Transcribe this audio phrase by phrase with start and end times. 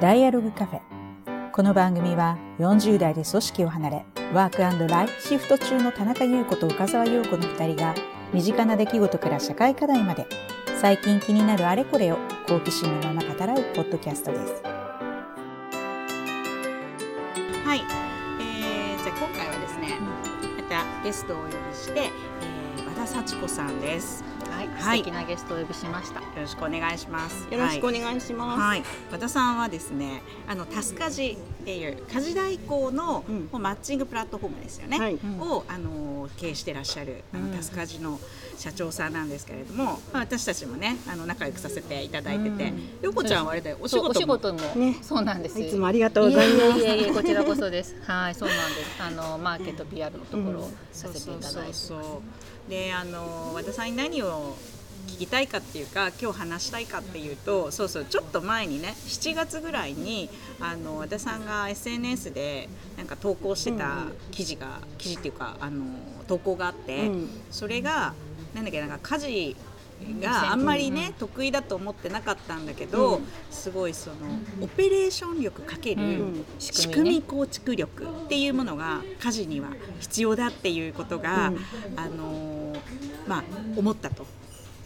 [0.00, 0.80] ダイアログカフェ。
[1.52, 7.94] この番組は40代で組織を離れ、ワークライフシフト中の田中優子と岡沢陽子の2人が、
[8.32, 10.26] 身近な出来事から社会課題まで、
[10.80, 12.18] 最近気になるあれこれを
[12.48, 14.62] 好奇心のまま語らうポッドキャストです。
[17.64, 17.80] はい、
[18.40, 19.96] えー、じゃあ今回はですね、
[20.56, 24.24] またゲストをお呼びして、えー、和田幸子さんです。
[24.84, 26.20] はい、はい素敵なゲストをお呼びしました。
[26.20, 27.46] よろしくお願いします。
[27.50, 28.60] よろしくおはい願いします。
[28.60, 34.98] はい、和田さんはですね、あのタスカジっていう家事代行の、うんマッチングプラットフォームですよね。
[34.98, 38.18] はいをあの経営してらっしゃるあの、タスカジの
[38.58, 45.60] 社長さんなんですけれども、まあ、私たちもねあの仲良くさせていただいてて、よこちゃんはあれだよお仕事もお仕事も、ねそうなんです。
[45.60, 46.80] いつもありがとうございます。
[46.80, 47.96] いえいえこちらこそです。
[48.06, 49.02] はい、そうなんです。
[49.02, 51.74] あのマーケット PR のところをさせていただいて
[52.68, 54.56] であの和田さんに何を
[55.14, 60.28] 聞きたいかっていうか今日話したいかっていうとそうそうちょっと前にね7月ぐらいに
[60.60, 65.84] あの和田さんが SNS でなんか投稿してた記事が、記事っていうかあの
[66.26, 67.28] 投稿があって、うん。
[67.50, 68.14] それが
[68.54, 69.56] なんだっけなんか家事
[70.20, 74.16] があんまりね、得意だと思ってなかったんだけど、すごいその
[74.60, 76.44] オペレーション力かける、うん。
[76.58, 79.68] 仕仕組み構築力っていうものが家事には
[80.00, 81.58] 必要だっていうことが、うん。
[81.96, 83.44] あのーまあ
[83.76, 84.26] 思ったと。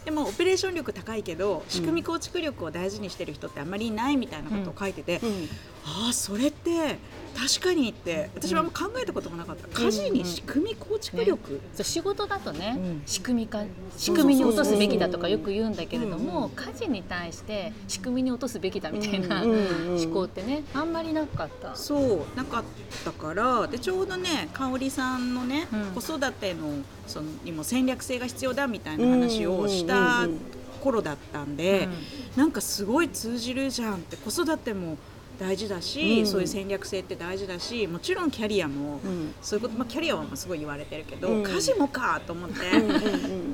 [0.05, 5.49] でもオペレーション力高いけど仕組み構築力を大事にしてる人ってあんまりいないみたいなことを書いてて、うん
[5.85, 6.97] ああそれって
[7.35, 8.65] 確かにって私はあん。
[8.65, 13.01] ま考えたこともなかった、家事に仕組み構築力、そう仕事だとね、うん。
[13.05, 13.63] 仕組み化
[13.97, 19.57] 仕組みに落とすべきだとかよく言うんだけれども、家事に対して仕組みに落とすべきだみたいなうんうん
[19.95, 20.03] うん。
[20.03, 21.75] 思考ってねあんまりなかった。
[21.75, 22.63] そうなかっ
[23.05, 26.01] たからでちょうどね香織さんのね、うん。
[26.01, 30.39] 子育てのそのにも戦略性が必要だみたいな話をしたうんうんうんうん。
[30.81, 32.41] 頃だったんで、うん。
[32.41, 34.97] なんかすごい通じるじゃんって子育ても
[35.39, 36.27] 大事だし、うん。
[36.27, 39.33] そういう戦略性って大事だしもちろんキャリアも、うん。
[39.41, 41.43] そういうこと、まあ、キャリアはまあすごい言われてるけど、うん。
[41.43, 42.57] 家事もかと思って、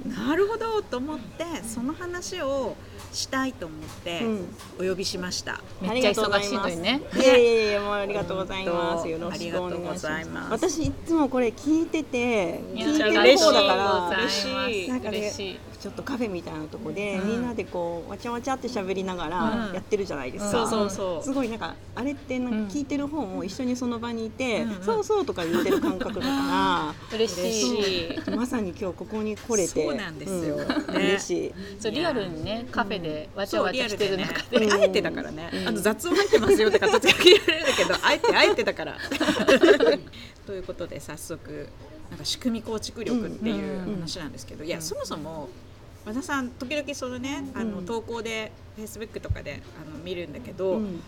[0.10, 2.76] なるほどと思ってその話を
[3.16, 4.46] したいと思ってうん
[4.80, 5.62] お呼びしました。
[5.82, 7.02] めっちゃ忙しいのにね。
[7.16, 9.08] いやいやいやもうありがとうございます。
[9.08, 10.50] よろしくお願いしま。
[10.50, 13.76] ますす私いつもこれ聞いてて聞いてる方だか
[14.12, 20.52] ら嬉しいなんかね嬉しいちょっとカフェみたいなとこで、うんみんなでこうわちゃわちゃって喋りながらうんやってるじゃないですか。
[20.52, 27.16] そうそうそうすごいなんかあれってなんか聞いてる方も一緒にその場にいて、うんうんそうそうとか言ってる感覚だから。
[27.16, 28.22] 嬉し嬉い。
[28.24, 28.32] しい。
[28.36, 34.60] まさに今日ここに来れてそうなんですようんね嬉しいそうリアルにねカフェでわちゃわちゃしてる中で。
[34.66, 34.72] で。
[34.72, 35.68] あえてだからね、うん。
[35.68, 38.98] あの雑音入ってますよって形で聞いられるけど あえてあえてだから。
[40.46, 41.70] ということで早速
[42.10, 45.50] なんか仕組み構築力っていう話なんですけど、いやそもそも
[46.06, 47.86] 和田さん時々そのねあの、うん。
[47.86, 51.02] 投稿でフェイスブックとかであの見るんだけど、うん。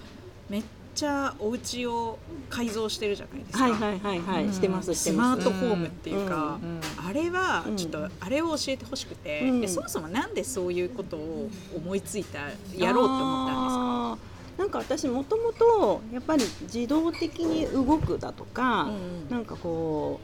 [0.49, 0.63] めっ
[0.97, 2.17] ちゃお家を
[2.49, 3.63] 改造してるじゃないですか。
[3.65, 4.51] はいはいはいはい、うん。
[4.53, 9.61] してますスマートホームっていうか、うんあれはうんちょっとあれを教えてほしくて、うん。
[9.61, 12.39] でそもそもなんでそういうことを思いついた
[12.75, 14.63] やろうと思ったんですか？
[14.63, 18.89] なんか私もともとやっぱり自動的に動くだとか、うん。
[18.89, 20.19] うんなんかこ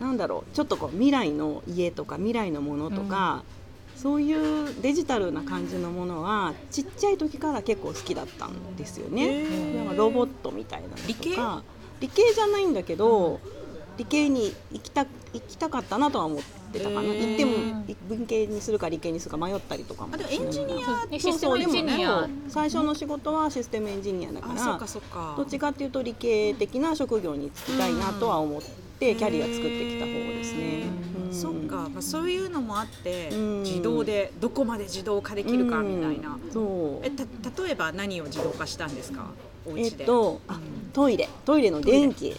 [0.00, 3.44] うなんだろうちょっとこう未来の家とか未来のものとか、
[4.00, 9.26] そういうデジタルな感じのものはちっちゃい時から結構好きだったんですよへね。
[9.26, 9.76] ー。
[9.76, 11.36] なんかロボットみたいなのと理系？
[11.36, 11.62] か
[12.00, 13.40] 理系じゃないんだけど、
[13.98, 17.52] 理系に行きた行きたかったなとは思ってたかな、行っても
[18.08, 21.58] 文系にするか理系にするか迷ったりとかもあでもエンジニアねそうそう。
[21.58, 21.98] でもね
[22.48, 24.78] 最初の仕事はシステムエンジニアだから
[25.36, 28.68] どっちかっていうと理系的な職業に就きたいなとは思って
[29.00, 30.84] キャリア作ってきた方ですね。
[31.26, 31.34] うん。
[31.34, 33.62] そっか、まあ、そういうのもあって、うん。
[33.62, 37.06] 自動でどこまで自動化できるかみたいな、うんそう。
[37.06, 37.24] えた
[37.62, 39.30] 例えば何を自動化したんですか？
[39.66, 40.90] おえ家で、っとあうん。
[40.92, 41.28] トイレ。
[41.44, 42.36] トイレの電気。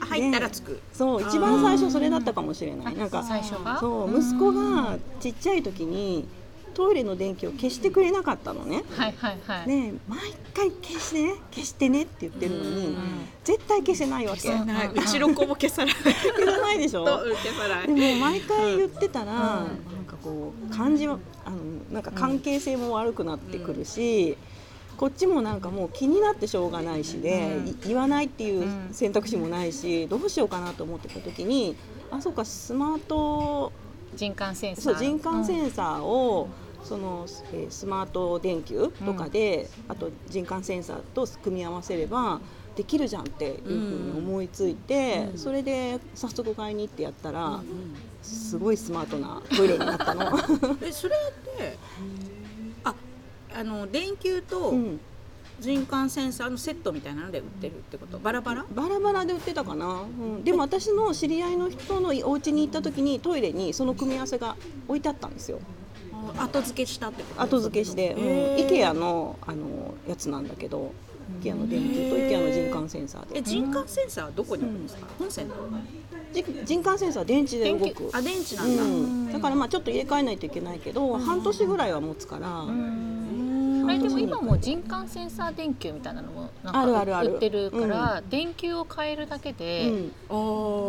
[0.00, 2.96] あ入ったらつく、そう一番最初それだったかもしれない。
[2.96, 3.78] なんか最初が？
[3.78, 6.26] そう息子がちっちゃい時に
[6.72, 8.82] トイレの電気を消してくれなかったのね。
[8.96, 9.68] はいはいはい。
[9.68, 10.18] ねえ毎
[10.54, 12.96] 回消してね消してねって言ってるのにうん
[13.44, 14.40] 絶対消せないわけ。
[14.42, 15.02] 消さない、うん。
[15.02, 15.94] うちの子も消さない。
[15.94, 17.04] 消さないでしょ？
[17.06, 17.94] 消さない。
[17.94, 19.36] でも毎回言ってたら、ん。
[19.36, 19.68] なん
[20.06, 21.56] かこう感じはあの
[21.90, 24.36] なんか関係性も悪くなってくるし、
[24.96, 27.68] こっちもなんかもう気になってしょうがないしで、うん。
[27.68, 28.88] い言わないっていううん。
[28.92, 31.74] 選択肢もないし、どうしようかなと思ってた時に
[32.10, 33.72] あそうかスマート
[34.14, 34.84] 人感センサー。
[34.84, 36.48] そう人感センンサーを、
[36.84, 42.40] その、えースマート電球とかで、あと人感センサーと組み合わせれば
[42.76, 45.38] できるじゃんっていうふうに思いついて、うん。
[45.38, 47.60] それで早速買いに行ってやったら、
[48.22, 50.38] すごいスマートなトイレになったの。
[50.82, 51.78] えそれって
[52.84, 52.94] あ
[53.54, 55.00] あの電球とうん。
[55.60, 58.18] 人感センサーのセットみたいなので売ってるってこと？
[58.18, 58.64] バラバラ？
[58.74, 60.06] バラバラで売ってたかな、う
[60.40, 64.56] ん、でも私の知り合いの人のお家に行った時にトイレにその組み合わせが
[64.88, 65.60] 置いてあったんですよ
[66.38, 68.22] 後付けしたってこと後付けして、うん、
[68.56, 70.92] IKEA のあのやつなんだけど
[71.42, 73.38] IKEA の電球と IKEA の人感センサーで。
[73.38, 75.54] え人感センサーはどこにあるんですか、コンセント
[76.32, 78.10] じ人感センサーは電池で動く。
[78.12, 82.64] あ電池なんだ、うん、だからまあちょっと入れ替えないといけないけど、半年ぐらいは持つから、
[83.88, 87.28] あれでも今もう人感センサー電球みたいなのもなんあるあるある。
[87.28, 89.84] か売ってるから電球を変えるだけうで、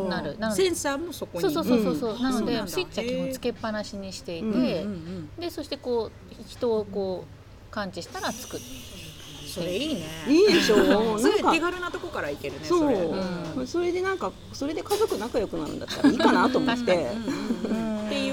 [0.09, 0.37] なる。
[0.39, 1.41] なのでセンサーもそこに。
[1.41, 8.57] そうそうそうそうなのでスイッチは基本つけっぱなしにしていて、うんうんうんでそしてこう人をこう感知したらつく。
[9.53, 10.01] それいいね。
[10.27, 11.19] いいでしょう。
[11.19, 12.89] すごいなんか手軽なとこからいけるねそう。
[12.89, 13.67] れうん。
[13.67, 16.81] それでなんかそれで家族仲良くなるんだったらいいかなと思って、
[17.13, 18.32] ってい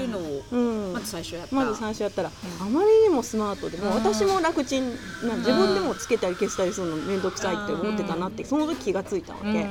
[1.01, 1.55] ず最初やった。
[1.55, 4.89] まず最初やったら、あまりにもスマートでもう私も楽ちん
[5.23, 9.67] な自分でもつけたり消したりするの面倒くさいって思ってたなってその時気がついたわけ、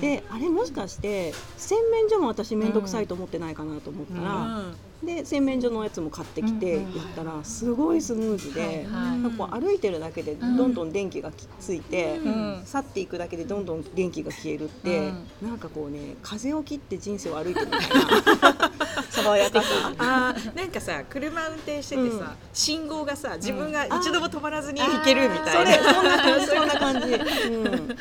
[0.00, 6.84] であれもしかして洗面所も私面倒くさいと思ってないかなと思ったら、うんで洗面所のやつも買ってきてやっ
[7.14, 12.62] たらすごいスムーズで、なんかこう歩いてるだけでどんどん電気がきついて、ん。
[12.64, 15.12] 去っていくだけでどんどん電気が消えるって、
[15.42, 18.70] なんかこうね風を切って人生を歩いてるみたいな。
[19.10, 19.68] 爽やかさ。
[19.98, 22.24] あーなんかさ車運転しててさ、うん。
[22.52, 27.96] 信号がさ自分が一度も止まらずに行けるみたいな、そんな感じそんな感じ、うん、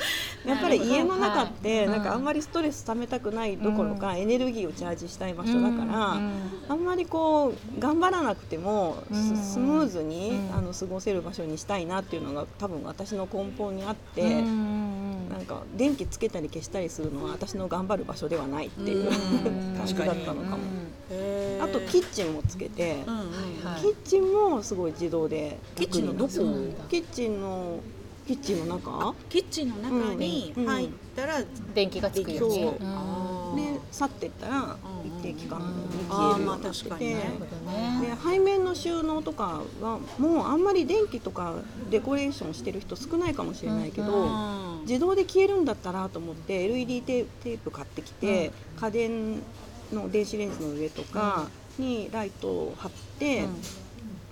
[0.49, 1.89] やっぱり家の中ってはい。
[1.89, 6.19] なんかあんまりストレス溜めたくないどころかエネルギーをチャージしたい場所だから、
[6.69, 14.43] あんまりこう頑張らなくてもススムーズにあの過ごせる場所にしたいなっていうのが多分私の根本にあって。
[15.33, 20.57] なんか電気つけたり消したりするのは私の頑張る場所ではないっていううん 感じだったのかも。
[21.61, 23.03] あとキッチンもつけて、
[23.81, 26.31] キッチンもすごい自動でキッチンのどこ
[26.89, 27.79] キッチンの
[28.25, 29.13] キッチンの中？
[29.29, 31.41] キッチンの中に入ったら、
[31.75, 32.55] 電気がつくように。
[32.55, 32.75] そう。
[32.79, 33.53] う。
[33.53, 35.07] んで去っていったらうん。
[35.07, 35.65] 一定期間に
[36.09, 36.45] あ消える。
[36.45, 41.55] ようになってて、でね背面の収納とかはもうあんまり電気とか
[41.91, 44.25] デコレーションしてる人少ないかもしれないけど、う
[44.79, 44.81] ん。
[44.87, 49.41] 自動で消えるんだったらと思って LED テテープ買ってきて、家電
[49.91, 51.47] の電子レンジの上とか
[51.77, 53.45] にライトを貼って、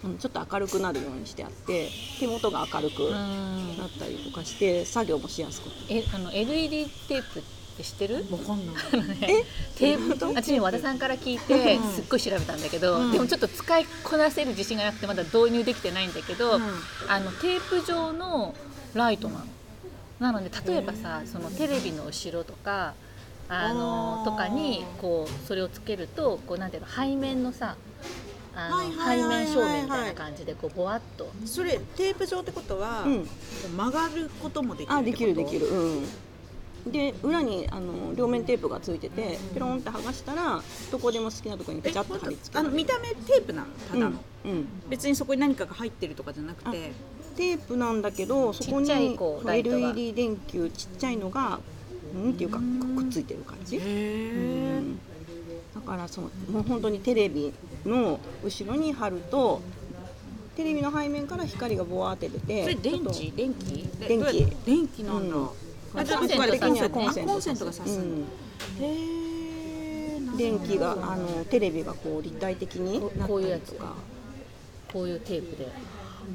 [0.03, 1.89] うんちょっと明るくなるようにしてあって
[2.19, 3.77] 手元が明るくうん。
[3.77, 5.69] なったりとかして作業もしやすく。
[5.89, 7.41] えあの LED テープっ
[7.77, 8.25] て知ってる？
[8.31, 8.75] わかんない。
[9.77, 11.93] テープ私も和田さんから聞いてうん。
[11.93, 13.11] すっごい調べたんだけど、うん。
[13.11, 16.61] でもちょっと使いこなせる自信がなくてまだ導入できてないんだけど、うん。
[17.07, 18.55] あのテープ状の
[18.93, 19.45] ライトなの。
[20.19, 22.93] なので例えばさそのテレビの後ろとか
[23.49, 27.75] あのとかにこうそれをつけるとこうなんていうの背面のさ
[28.55, 31.31] あの背面正面みたいな感じでこうぼわっと。
[31.45, 33.27] それテープ状ってことは、うん。
[33.75, 35.67] 曲がることもできるあできるできる。
[35.67, 36.05] うん。
[36.91, 40.61] で裏にあの両面テープがついててペロンって剥がしたら
[40.91, 42.59] どこでも好きなところにペチャッと貼り付ける。
[42.59, 44.51] あの見た目テープなのただの、うん。
[44.51, 44.67] うん。
[44.89, 46.91] 別にそこに何かが入ってるとかじゃなくて。
[47.37, 49.77] テープなんだけどそこにちっちゃいこうライトが。
[49.77, 51.59] LED 電球ちっちゃいのが
[52.13, 54.99] うんっていうかくっついてる感じ、へうえん
[55.75, 57.53] だからそのもう本当にテレビ
[57.85, 59.61] の後ろに貼ると
[60.55, 63.87] テレビの背面から光がボワーって出てそれ電池電気。
[64.07, 64.45] 電気。
[64.65, 65.49] 電気なんだ、うん。
[65.95, 68.25] あじゃあコンセント一般的にはコンセントがさす、うん。
[68.79, 73.95] へえ電気があのテレビがこう立体的になったこういうやつりとか。
[74.91, 75.71] こういうテープで。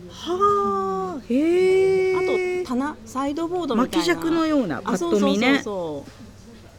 [0.08, 3.96] はあへえあと棚サイドボードみたいな。
[3.98, 5.30] 巻き尺のようなパッあそうそうそう。
[5.30, 5.62] と見ね。
[5.62, 6.04] そ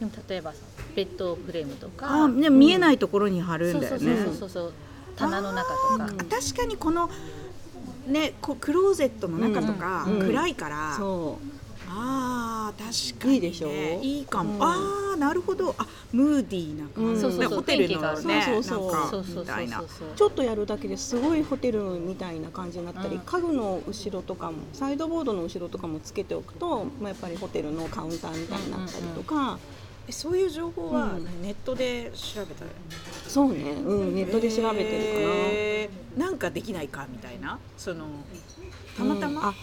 [0.00, 0.58] でも例えばさ
[0.98, 2.24] ベッドフレームとか。
[2.24, 3.98] あね見えないところに貼るんだよね。
[3.98, 4.72] そうそうそうそうそう。
[5.14, 6.04] 棚の中とか。
[6.04, 7.08] あ確かにこの
[8.08, 10.18] ねこうクローゼットの中とか、うん。
[10.18, 11.46] 暗いから、そう。
[11.90, 13.68] あー確かに、ね、いいでしょ。
[14.02, 14.62] いいかも、うん。
[14.62, 15.76] ああなるほど。
[15.78, 17.20] あムーディーな感じ、うん。
[17.20, 17.56] そうそうそう。
[17.58, 18.88] ホテルのねそうそ
[19.20, 19.84] うそうみたいな。
[20.16, 23.20] ちょっとやるだけですごいホテルみたいな感じになったり、うん。
[23.22, 29.58] 家具の後ろとかもサイドボードの後ろとかもつけておくと、まあ、やっぱりホテルのカウンターみたいになったりとか、
[30.08, 31.42] えそういう情報はうん。
[31.42, 32.64] ネットで調べた？
[32.64, 32.70] ら、
[33.26, 35.34] そうね、うん、ネットで調べてるかな。
[35.52, 37.58] へーなんかできないかみたいな？
[37.76, 38.06] その
[38.96, 39.46] たまたま、うん。
[39.48, 39.54] あ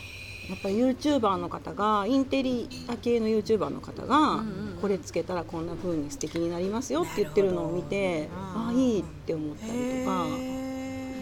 [0.48, 10.26] やっぱり YouTuber の方がインテリア系の YouTuber の方が、うんうんこれつけたらこんな風に素敵になりますよって言ってるのを見てああいいって思ったりとか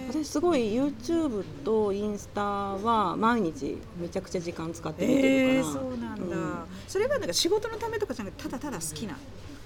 [0.10, 6.54] 私すごい YouTube とインスタは毎日めちゃくちゃ時間使って見てえー、るから、そうなんだ、うん。
[6.88, 9.18] それはなんか仕事のためとかじゃなくてただただ好きな。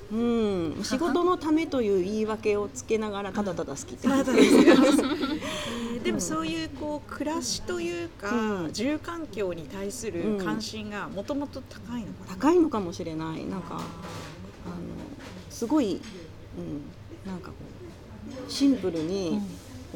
[0.10, 4.66] うん、仕事のためという言い訳をつけながらただただ好きってただ感じ。
[4.66, 5.02] ただ好き。
[5.02, 8.74] なんでもそういうこう暮らしというか、うん。
[8.74, 13.46] 住環境に対する関心がもともと高いのかな、高いのかもしれない。
[13.46, 13.84] なんかあの
[15.50, 16.00] すごい、
[16.58, 17.56] うん、なんかこ
[18.48, 19.42] うシンプルに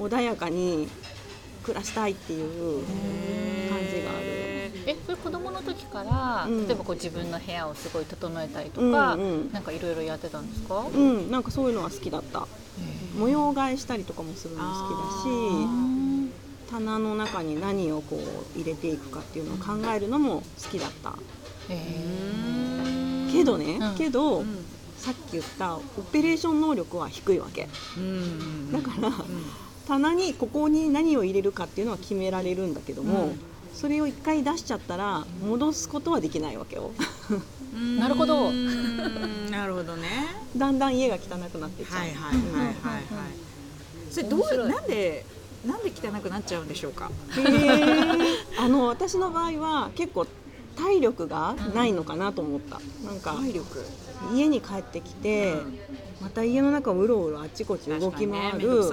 [0.07, 0.87] 穏やかに
[1.63, 2.83] 暮らしたいっていう
[3.69, 4.41] 感じがある。
[4.87, 6.67] えそれ子供の時から、うん。
[6.67, 12.47] 例えばこう自分の部屋をすごい整えたりとか、うんうんなんかいろいろやってたんですか、うん、なんかそういうのは好きだった。
[13.17, 18.17] 模様替えしたりとかもするの好きだし棚の中に何をこ
[18.55, 21.13] う入れていくかっていうのを考えるのも好きだった。
[21.67, 23.95] けどね、うん。
[23.95, 24.65] けど、うん。
[24.97, 25.81] さっき言ったオ
[26.11, 27.67] ペレーション能力は低いわけ。
[27.97, 29.11] うんだから、
[29.87, 33.39] 棚にここに何を入れるかっていうのは決められるんだけども、うん。
[33.73, 36.91] それを一回出しちゃったら戻すことはできないわけよ。
[37.73, 37.99] うん。
[37.99, 38.49] なるほど。
[38.49, 39.49] うん。
[39.49, 40.07] なるほどね。
[40.55, 41.19] だんだん家が汚
[41.49, 42.73] くなっていっちゃう、はいはいはいはいはい。
[44.11, 45.25] それどうなんで
[45.65, 47.09] なんで汚くなっちゃうんでしょうか？
[48.59, 50.27] あの私の場合は結構
[50.75, 53.85] 体力がないのかなと思った、なんか体力。
[54.35, 55.79] 家に帰ってきて、うん
[56.21, 58.83] また家の中をうろうろあっちこっち動き回る、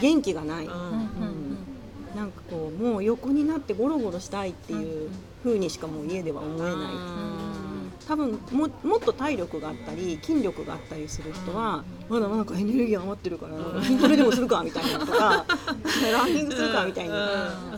[0.00, 5.10] 元気がない、なんかこうもう横になってゴロゴロしたいっていう
[5.42, 6.72] 風にしかもう家では思えない、
[8.06, 15.44] 多分ももっと体力があったり筋力があったりする人は、まだなんかエネルギー余ってるから筋トレでもするかみたいなとか
[16.12, 17.10] ランニングするかみたいに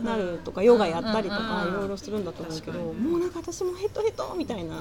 [0.03, 4.75] なるとかヨガやったりとかいろいろするんだと思うけど、もうなんか私もヘトヘトみたいな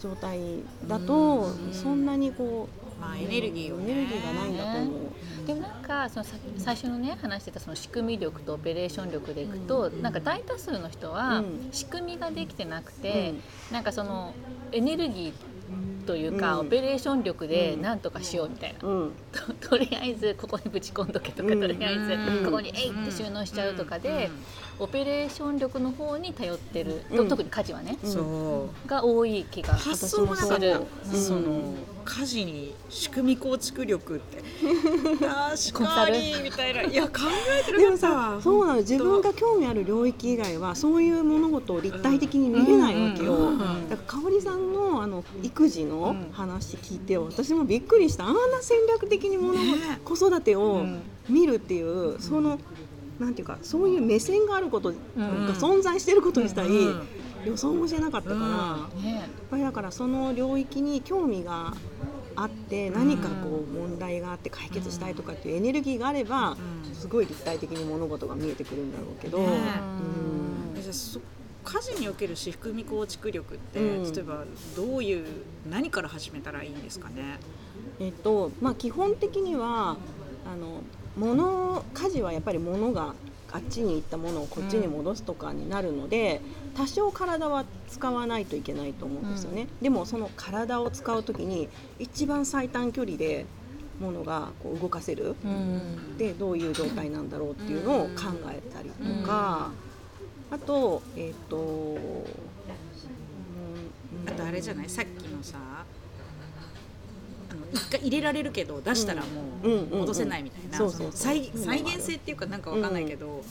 [0.00, 0.40] 状態
[0.88, 1.72] だと、うん。
[1.72, 3.90] そんなにこうまあエネルギーをね。
[3.90, 5.46] エネルギーがないんだと思う。
[5.46, 11.68] でもなんかそのさ最初のね話してたその仕組み力とオペレーション力でいくと、なんか大多数の人はうん。
[11.72, 13.34] 仕組みができてなくて、
[13.72, 14.32] なんかその
[14.70, 16.66] エネルギーというか、うん。
[16.66, 17.82] オペレーション力でうん。
[17.82, 19.12] なんとかしようみたいな、うん。
[19.32, 21.60] ととりあえずここにぶち込んどけとか、うん。
[21.60, 22.38] とりあえうん。
[22.40, 24.30] ずここにえいって収納しちゃうとかで、
[24.78, 27.28] オペレーション力の方に頼ってる、うん。
[27.28, 27.98] 特に家事はね、
[28.86, 31.18] が多い気が発想がなかったする。
[31.18, 31.74] その
[32.04, 34.42] 家事に仕組み構築力って。
[35.72, 36.82] 確かにみたいな。
[36.82, 37.20] いや考
[37.60, 38.78] えてでもなかったわさそうなの。
[38.80, 43.48] 自分が興味ある領域以外はそういう物事を立体的に見れないわけよ、うん。
[43.52, 48.26] うんだから香織さんのあの育児の話聞いて私もびっくりした。
[48.26, 50.00] あんな戦略的に物事、ね。
[50.04, 51.02] 子育てをうん。
[51.28, 52.58] 見るっていう、その
[53.22, 55.46] なんていうかそういう目線があることがうん。
[55.50, 57.08] 存在してること自体、うん
[57.44, 58.40] 予想もしてなかったから、
[59.10, 61.74] やっぱりだからその領域に興味が
[62.36, 66.94] あって何かこう問題があって解決したいとかっていうエネルギーがあればうん。
[66.94, 69.40] すごい立体的に物事が見えてくるんだろうけど、
[71.64, 74.12] 家事における仕組み構築力って、うん。
[74.12, 74.44] 例えば
[74.76, 75.26] どういう
[75.68, 77.40] 何から始めたらいいんですかね。
[77.98, 79.96] えっとまあ、基本的には
[80.46, 80.82] あの
[81.16, 83.14] 物家事はやっぱり物が
[83.52, 86.40] あっちに行ったものをこっちに戻すとかになるので、
[86.74, 93.44] 多少体は使わないといけないと思うんですよね、でもその体を使う時に一番最短距離で
[94.00, 96.16] 物がこう動かせる、うん。
[96.16, 99.70] でどういう状態なんだろうっていうのを考えたりとか、
[100.50, 102.24] あとえっ、と、うん
[104.26, 104.88] あとあれじゃない？
[104.88, 105.81] さっきのさ
[107.72, 109.28] 一回入れられるけど出したらも
[109.64, 113.42] う戻せないみたいな、再再現性っていうかなんかわかんないけど、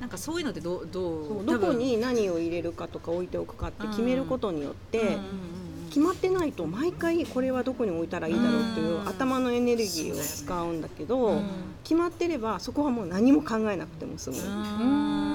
[0.00, 5.22] なんかそういうのってどうどそううどこに何を入れるかとか置いておくかって決めることによって、多分うんうん
[5.88, 9.08] 決まってないと毎回これはどこに置いたらいいだろうっていううん。
[9.08, 11.42] 頭のエネルギーを使うんだけど、うん。
[11.82, 14.44] 決まってればそこはもう何も考えなくても済む、うん。
[14.44, 14.54] だう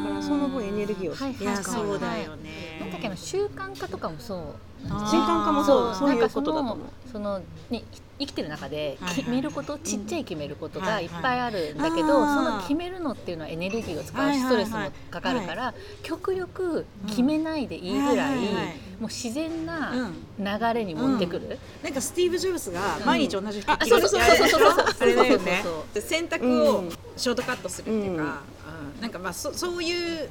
[0.04, 1.64] んからその分エネルギーをはいいやはい。
[1.64, 4.42] そうだよなんだねっけな習慣化とかもそう
[4.90, 6.78] あー習慣化もそうそういうことだと思う。
[7.12, 7.84] そのに
[8.20, 9.10] 生きてる中ではい。
[9.10, 14.66] はい決めること、ちっちゃい決めることがはいはいいっぱいあるんだけど、あーその決めるのっていうのはエネルギーを使うはいはいはい。
[14.66, 15.74] しストレスもかかるから、
[16.04, 18.66] 極力決めないでいいぐらい、はいはいはい。
[19.00, 20.14] もう自然なうん。
[20.40, 21.60] 流れに持ってくる。
[21.84, 24.38] なんかスティーブ・ジョブズが毎日同じ服あ着るそうそうそう。
[24.38, 25.62] そうそうそうあれだよね。
[25.64, 26.84] そう選択を
[27.18, 28.30] ショートカットするっていうか、うん。
[28.30, 28.34] うん
[29.02, 30.30] なんかまあそそういう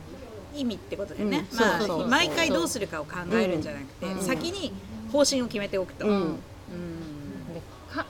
[0.54, 4.22] 意味ってことでね、うんまあ毎回どうするかを考えるんじゃなくて、うん。
[4.22, 4.72] 先に
[5.10, 6.38] 方針を決めておくと、うん。
[7.94, 8.00] 考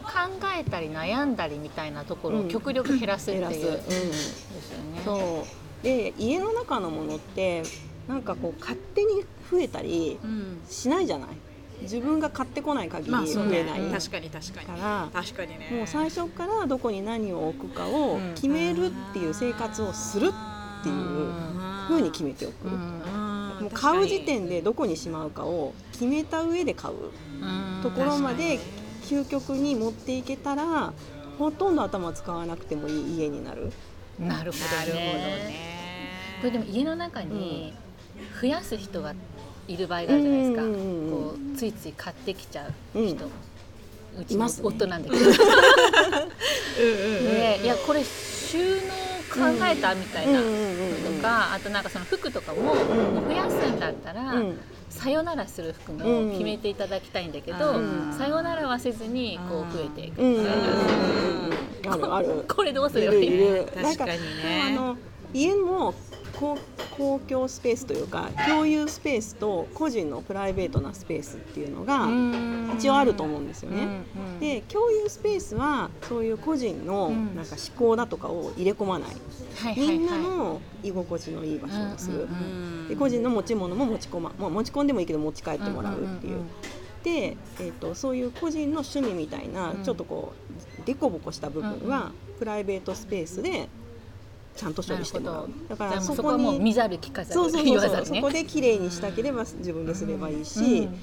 [0.56, 2.46] えたり悩んだりみたいなところうん。
[2.46, 5.02] を極力減らすっていう、減らす、ですよね。
[5.04, 5.46] そ
[5.80, 5.84] う。
[5.84, 7.64] で家の中のものって
[8.08, 10.60] なんかこう勝手に増えたりうん。
[10.68, 11.28] しないじゃない？
[11.82, 13.58] 自分が買ってこない限り増まあそうね。
[13.58, 14.66] えない、確かに確かに。
[14.68, 15.68] から確かにね。
[15.72, 20.94] もう最初からどこに何を置くかを決めるっていう生活をするっていう
[21.86, 23.02] ふうに決めておく、うん
[23.62, 26.94] もう買う時点でどこにしまうかを決めた上で買う。
[27.82, 28.58] ところまで
[29.04, 30.92] 究極に持っていけたら
[31.38, 33.72] ほとんど頭使わなくてもいい家になる。
[34.18, 35.04] なるほなるほどどね。
[35.14, 35.54] ね
[36.40, 37.72] これでも家の中に
[38.40, 39.14] 増やす人が
[39.68, 41.10] いる場合があるじゃないですか、うんうんうんうん。
[41.10, 43.08] こうついつい買ってきちゃううん。
[43.08, 43.24] 人、
[44.18, 45.24] うちの夫なんだけど、
[46.76, 49.01] で いやこれ収納
[49.32, 50.46] 考えたみたいなの
[51.16, 54.58] とか、あとなんかその服とかも,、もう増やすんだったら、うん。
[54.90, 58.14] さよならする服も決めていただきたいんだけど、うん。
[58.16, 60.46] さよならはせずにこう増えていくみたい
[61.98, 64.76] な、これどうすいればいい確かにね。
[64.76, 64.96] の
[65.32, 65.94] 家も
[66.38, 66.58] 公
[66.96, 72.08] 公共スペースというか共有スペースと個人のプライベートなスペースっていうのが
[72.76, 74.02] 一応あると思うんですよね。
[74.40, 77.34] で共有スペースはそういう個人のん。
[77.36, 79.98] なんか思考だとかを入れ込まない、はいはいはい。
[79.98, 86.32] みんなの居心地のいい場所にする、うんうんで個人の持ち物も持ち込まもう持ち込んでもいいけど持ち帰ってもらうっていう。
[86.34, 86.48] うんうんうん。
[87.04, 89.82] で、えー、とそういう個人の趣味みたいな、うん。
[89.82, 90.32] ちょっとこ
[90.80, 93.68] うデコボコした部分は、プライベートスペースで
[94.56, 95.50] ちゃんと処理してもらう。
[95.68, 98.06] だからそこはもう見にざる聞かざるそうそう言そう。
[98.06, 100.94] そこで綺麗にしたければ自分ですればいいし、うん。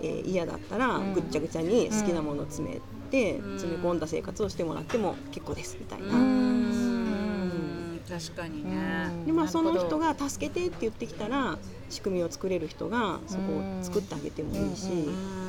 [0.00, 1.12] えー嫌だったらん。
[1.14, 3.58] ぐっちゃぐちゃに好きなものを詰めて、うん。
[3.58, 6.06] 詰め込んだ生活をしてもらっても結構ですみたいな。
[6.08, 8.00] うん。
[8.08, 9.10] 確かにね。
[9.26, 15.46] でまあ、その人がが助けてって言ってきたら仕組みを作れる人がそこを作ってあげてもいいし、うんうん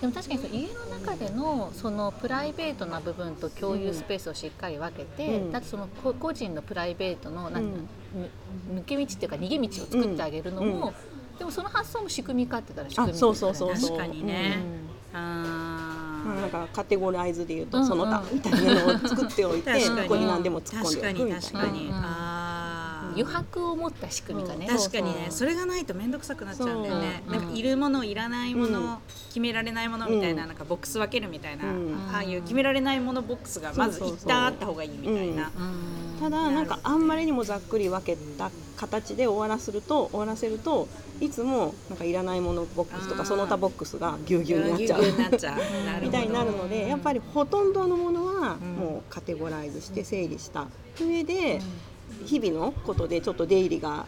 [0.00, 5.52] でも確かにその家の中でのそのプライベートな部分と共有スペースをしっかり分けて、うん。
[5.52, 7.74] だってその個個人のプライベートのなんか、うん
[8.74, 11.38] ぬ抜け道っていうか逃げ道を作ってあげるのも、うん。
[11.38, 13.76] でもその発想も仕組みかって言ったら仕組みあそうそうそう。
[13.76, 14.58] そう確かにね。
[15.12, 15.18] うん。
[15.18, 22.47] あまあ、なんかカテゴライズで言うとその他みたいなのを作っておいて、ここに何でも突っ込ん確かにでおくみたいな
[23.18, 28.96] 余白を持った仕組みかね、うん確かにねそれがないと面倒くさくなっちゃうんだよね、なんかいるものいらないもの、うん。
[29.28, 30.48] 決められないものみたいな,、うん。
[30.48, 31.94] なんかボックス分けるみたいな、うん。
[32.12, 36.20] ああいう決められないものボックスがまず一旦あった方がいいみたいな、うん。
[36.20, 40.88] ただなんかあんまりにもざっくり分けた形で終わらせると終わらせると
[41.20, 45.58] いつもなんかいらないものボックスとかその他ボックスがぎゅうぎゅうになっちゃう。
[46.02, 48.74] みたいになるのでやっぱりほとんどのものはうん。
[48.74, 50.68] もうカテゴライズして整理した
[51.00, 51.60] 上で
[52.26, 54.06] 日々のことでちょっと出入りが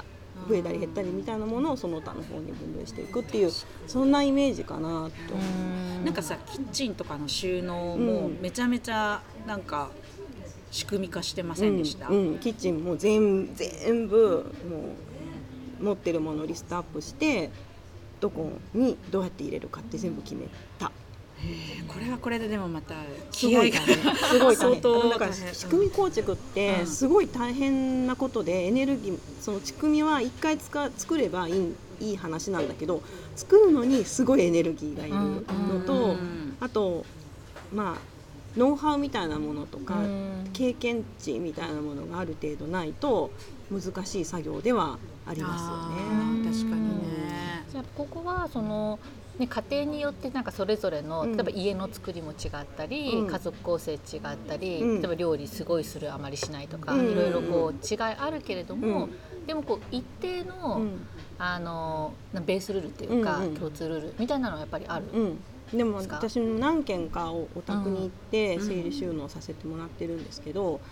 [0.48, 3.50] 増えたり減ったりみたいなものをその他の方に分類していくっていう
[3.86, 5.34] そんなイメージかなと。
[6.04, 8.38] なんかさキッチンとかの収納もうん。
[8.40, 9.90] めちゃめちゃなんか
[10.70, 12.38] 仕組み化してませんでした、うんうん。
[12.38, 14.94] キッチンも全全部も
[15.80, 17.50] う持ってるものをリストアップして
[18.20, 20.46] どこにどうやって入れるかって全部決め
[20.78, 20.90] た。
[21.88, 22.94] これはこれででもまた
[23.30, 23.80] す気合が。
[24.16, 25.10] すごい大相変。
[25.10, 26.86] だから仕組み構築っうてん。
[26.86, 33.02] すごい大変なことでエネルギーその仕組みは一回使作ればいいいい話なんだけど
[33.36, 37.04] 作るのにすごいエネルギーがいるのと、うんあと
[37.72, 38.00] まあ
[38.56, 40.50] ノウハウみたいなものとか、うん。
[40.52, 43.30] 経験値みたいなものがある程度ないと
[43.70, 45.88] 難しい作業ではありますよあ
[46.42, 46.50] ね。
[46.50, 47.64] ー確かにね。
[47.70, 48.98] じゃあここはその、
[49.40, 51.32] ね、家庭によってなんかそれぞれの、うん。
[51.32, 53.26] 例えば家の作りも違ったり、うん。
[53.26, 54.00] 家族構成違っ
[54.46, 55.00] たり、うん。
[55.00, 57.10] 例えば料理すごいするあまりしないとか、うん。
[57.10, 59.08] いろいろこう違いあるけれども、う
[59.42, 59.46] ん。
[59.46, 61.06] でもこう一定の,、うん。
[61.38, 65.06] あのなベースルールっていうか、うんうん共通ルールみたいなのはやっぱりある。
[65.10, 68.66] うん、でも私も何軒かおお宅に行ってうん。
[68.66, 70.82] 整理収納させてもらってるんですけど、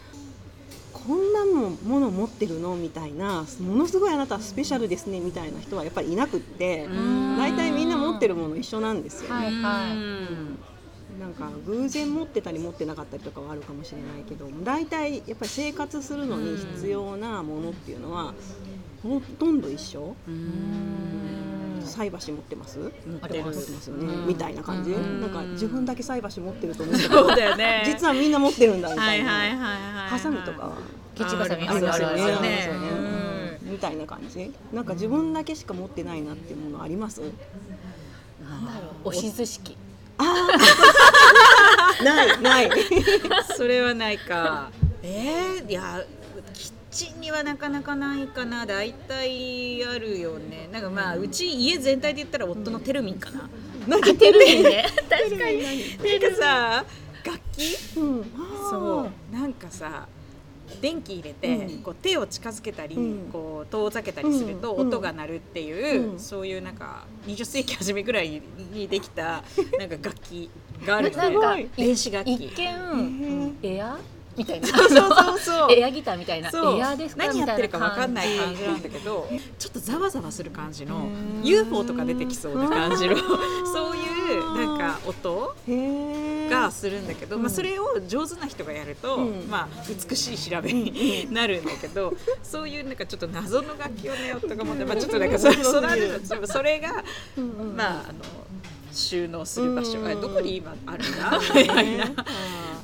[0.92, 2.76] こんなもの持ってるの？
[2.76, 7.36] みたいなものすごいあなたスペシャルですねみたいな人はやっぱりいなくってうん。
[7.38, 9.96] 大体みんな持ってるもの一緒なんですよ、はいはい。
[9.96, 10.58] うん。
[11.18, 18.34] なんか偶然持ってたり持ってなかったりとかはあるかもしれないけど大体やっぱり生活するのに必要なものっていうのは
[19.02, 20.16] ほとんど一緒。
[20.26, 21.27] うん
[21.88, 22.78] 菜箸持ってます？
[22.78, 23.90] 持持ってます。
[23.90, 24.26] よね、うん。
[24.28, 25.20] みたいな感じ、うん。
[25.20, 27.14] なんか自分だけ菜箸持ってると思ってた。
[27.14, 27.82] そうだよね。
[27.86, 29.30] 実はみんな持ってるんだみたはいいな、
[30.08, 30.72] ハサミとかは。
[31.14, 33.58] キッチンバサミありますよね。
[33.62, 34.52] みたいな感じ。
[34.72, 37.20] なんか自分だけしか持ってないなっていうものあります？
[37.20, 37.32] なん
[38.66, 39.08] だろう。
[39.08, 39.76] 押し寿司器
[42.04, 42.70] ないない。
[43.56, 44.70] それはないか。
[45.02, 46.02] えー、いや
[46.98, 50.68] キッチンにはなかなかないかな大体あるよね。
[50.72, 53.48] なんかまあうち家全体で言ったら夫のテルミンかな、
[53.86, 54.84] なんか テルミンね。
[55.08, 55.62] 確かに。
[55.62, 56.84] なんかさ
[57.24, 57.76] 楽器？
[57.98, 58.24] うん。
[58.68, 59.32] そう。
[59.32, 60.08] なんかさ
[60.82, 61.82] 電気入れて、うん。
[61.82, 63.30] こう手を近づけたり、うん。
[63.32, 64.88] こう遠ざけたりするとうん。
[64.88, 66.18] 音が鳴るっていう、うん。
[66.18, 69.44] そういうなんか20世紀初めぐらいにできた
[69.78, 70.50] なんか楽器
[70.84, 71.68] があるなんかすごい。
[71.76, 72.34] 電子楽器。
[72.34, 73.98] 一見エア？
[74.38, 74.68] みたいな。
[74.68, 75.72] そうそうそう。
[75.72, 76.50] エアギターみたいな。
[76.50, 76.78] そう。
[76.78, 78.62] エアですか何やってるか分かんない感じ。
[78.62, 81.00] なんだけどちょっとざわざわする感じのう
[81.40, 81.42] ん。
[81.44, 83.16] UFO とか出てきそうな感じの
[83.66, 85.54] そういうなんか音
[86.50, 87.42] がするんだけど、うん。
[87.42, 89.48] まあ、それを上手な人がやると、うん。
[89.50, 97.04] まあ、美しい調べになるんだけど、そういうなんかちょっと謎の楽器をね夫が持って、まあ、ちょっとなんかそれその後それが、
[97.76, 98.18] まああの
[98.90, 101.38] 収納する場所がうんどこに今あるんだ？
[101.54, 102.06] みたいな。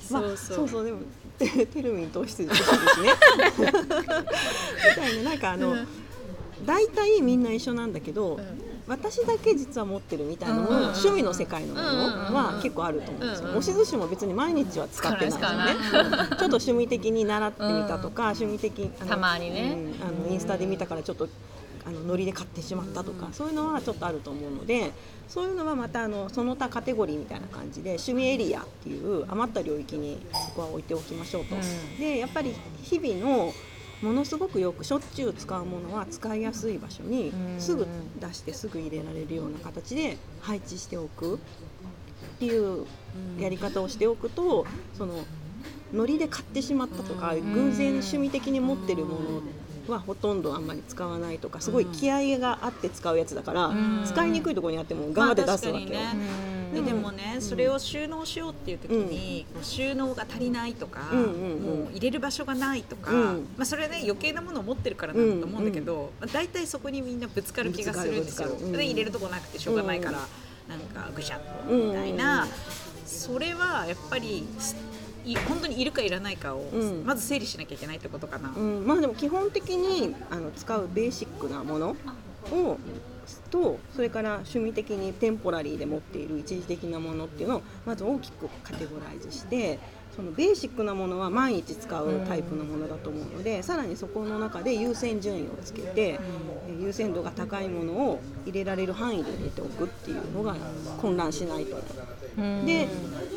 [0.06, 0.98] そうそうでも
[1.38, 2.60] テ テルミン糖質です
[3.02, 3.10] ね。
[3.58, 3.66] み
[4.94, 5.76] たいななんかあの
[6.64, 8.38] 大体みんな一緒なんだけど、
[8.86, 13.44] 私だけ実は持ってるみたいなのも、うん趣味の世界のものは結構あると思うんですよ。
[13.46, 15.74] うんうん押し寿司も別に毎日は使ってないですよね。
[15.90, 19.76] ちょっと趣味的に習ってみたとか、趣味的あのたまにね。
[20.00, 21.28] うんあのインスタで見たからちょっと
[21.86, 24.92] あのノリで買ってしまったとか、そういうのはちょっとあると思うので
[25.28, 31.54] そういうのはまたあのその他カテゴリーみたいな感じで趣味エリアっていう余った領域にそこは置いておきましょうと。
[31.54, 31.98] うん。
[31.98, 33.52] でやっぱり日々の
[34.02, 37.60] ものすごくよくしょっちゅう使うものは使いやすい場所にうん。
[37.60, 37.86] すぐ
[38.20, 41.38] 出してすぐ入れられるような形で配置しておくっ
[42.38, 42.86] ていう
[43.38, 44.66] やり方をしておくと
[44.96, 45.24] その
[45.92, 49.42] ノリで買ってしまったとか偶然趣味的に持ってるもの
[49.88, 54.04] はほとんどあんまり使わないとかすごい気合があって使うやつだからん。
[54.04, 56.00] 使いにくいところにあってもガーで出すわけよ。
[56.00, 56.14] まあ
[56.74, 63.46] ででもね、それを収納しようっていう時に、こう収納が足りないとか、もう入れる場所がないとか、うん。
[63.56, 68.48] まあ、それね余計なものを持ってるからなんだと思うんだけど、まあ、大体そこにみんなぶつかる気がするんですよ。
[68.72, 70.18] で入れるとこなくてしょうがないから、
[70.68, 72.48] なんかぐしゃっとみたいな、
[73.06, 74.74] それはやっぱりす
[75.24, 78.52] い本当にいるかいらないかを、うんまず整理しなきゃいけないってことかな。
[78.56, 81.96] うん、まあでも基本的にあの使うベーシックなもの
[82.52, 82.78] を
[83.50, 89.78] とそれから趣味的にテンポラリーで持っている一時的なものっていうのをまず大きくカテゴライズして
[90.14, 96.18] そのベーシックなものは毎日使うタイプのものだと思うので、さらにそこの中で優先順位をつけて、
[96.68, 100.54] えー優先度が高いものを入れられる範囲で入れておくっていうのが
[101.00, 102.66] 混乱しないと思う。
[102.66, 102.88] で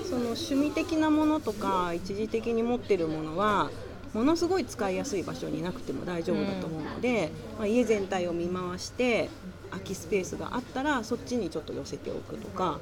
[0.05, 3.69] その趣味的なものとか一時的に持ってるものは
[4.13, 9.29] ものすごい使いやすい場所になくても大丈夫だと思うので、まあ、家全体を見回して
[9.69, 12.79] 空きスペースがあったらそっちにちょっと寄せておくとか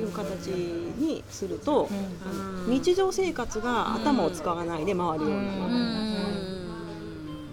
[0.00, 1.88] いう形にすると、
[2.24, 5.78] あの日常生活が頭を使わないで回るようなもの。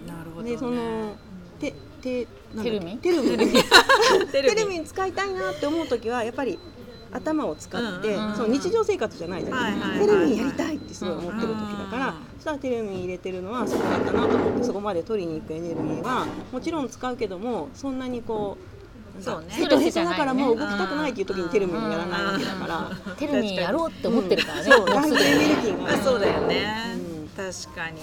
[0.06, 1.16] なるほど、ね、でその
[1.58, 2.26] てて
[2.62, 2.94] テルミ？
[2.94, 3.30] ンテルミ。
[3.34, 3.44] ン テ
[4.32, 6.58] テレビレビ使いたいなって思う時はやっぱり
[7.12, 8.22] 頭を使って、うん。
[8.24, 9.74] うんうんその日常生活じゃないじゃない。
[9.74, 11.56] ですか、テレビやりたいってすごい思ってる時だ
[11.90, 12.14] から、うん。
[12.36, 18.79] そしたらテレビ入れてるのはそうだったなと思ってそこまで取りに行くエネルギーはもちろん使うけどもそんなにこう
[19.20, 19.46] そうね。
[19.50, 23.14] ヘトヘトだからもう動きたくないっていう時にテレビもやらないわけだから。
[23.16, 25.56] テルミンやろうって思ってるからね、そうもうだいぶエネに。
[25.56, 27.28] ルギーがあそうだよね、うん。
[27.28, 28.00] 確かに。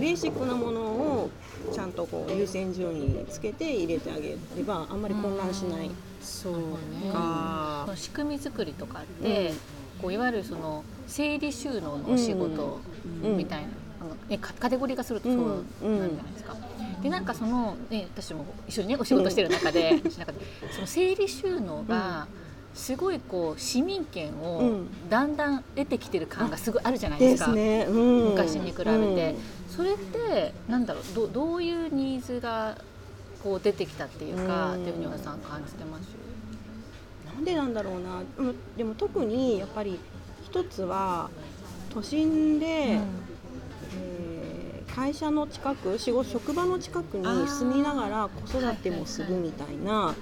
[0.00, 1.30] ベーシックなものを
[1.72, 5.90] ちゃんとこう優先順位につけて入れてあげればあんまり混乱しない。
[6.22, 9.52] そうねかその仕組み作りとかって、
[10.00, 12.80] こういわゆるその整理収納のお仕事
[13.24, 13.36] うん。
[13.36, 13.68] みたいな、
[14.00, 16.56] あのカテゴリー化するとそうなんじゃないですか。
[17.02, 20.10] でなんかその、ね、私も一緒にねお仕事してる中で、なんか
[20.70, 22.28] その整理収納が、
[22.74, 25.10] すごいこう市民権をうん。
[25.10, 27.30] だんだん得てきてる感がすごいあるじゃないでか。
[27.32, 27.86] ですすね。
[27.88, 28.30] うん。
[28.30, 29.34] 昔に比べて、
[29.68, 32.78] それってなんだろうどどういうニーズが
[33.42, 34.82] こう出てきたっていうか、うん。
[34.82, 36.06] っていうふうに和田さん感じてます？
[37.26, 38.22] なんでなんだろうな。
[38.36, 39.98] でもでも特にやっぱり
[40.44, 41.28] 一つは
[41.92, 43.02] 都心で、えー
[44.94, 50.14] 会社の近く仕事職場の近くに住みながら子育てもするみたいな。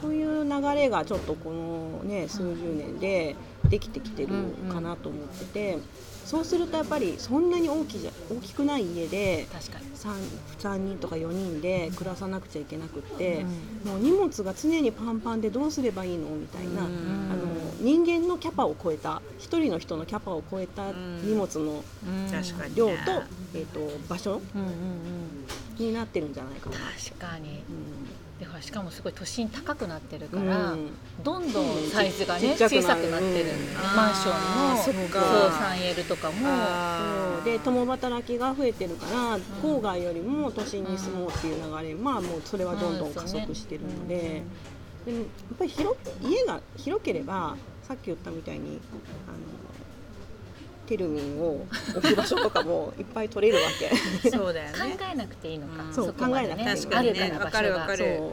[0.00, 3.36] そういう流れがちょっとこのね数十年で
[3.74, 4.28] できてきてる
[4.72, 5.78] かなと思ってて、
[6.24, 9.84] そうするとやっぱりそんなに大きじゃ大きくない家で確かに。
[9.96, 10.10] 3,
[10.60, 13.44] 3人とか4人で暮らさなくちゃいけなくって、
[13.84, 16.90] もう荷物が常にパンパンでどうすればいいのみたいな、あの
[17.80, 21.82] 人間のキャパを超えた一人の人のキャパを超えた荷物の
[22.76, 22.94] 量と,、
[23.54, 25.84] えー、と場所うんうんうん。
[25.84, 26.76] になってるんじゃないかな。
[26.76, 27.48] 確かに。
[27.48, 28.03] うん
[28.38, 30.90] でほらしかもすごい都心高くなってるから、うん。
[31.22, 32.82] どんどんサイズがね、ちっちゃくなる。
[32.82, 33.96] 小さくなってる、うん。
[33.96, 36.36] マンションのそっそうか 3L とかも。
[36.42, 37.44] あそう。
[37.44, 44.42] で共働きが増えてるから郊外よりも都心に住もうっていう流れ、まあもうそれはどんどん加速してるので,、
[45.04, 45.26] でもやっ
[45.58, 48.80] ぱり広家が広ければさっき言ったみたいに
[49.28, 49.38] あの
[50.86, 51.66] テルミンを
[51.96, 54.30] 置く場所とかもいっぱい取れるわけ。
[54.30, 55.94] そうだよ考ねえなくていいのか、うん。
[55.94, 56.66] そう考えなくていい。
[56.66, 57.32] 確かにね。
[57.40, 57.98] あるかるわかる。
[57.98, 58.32] そ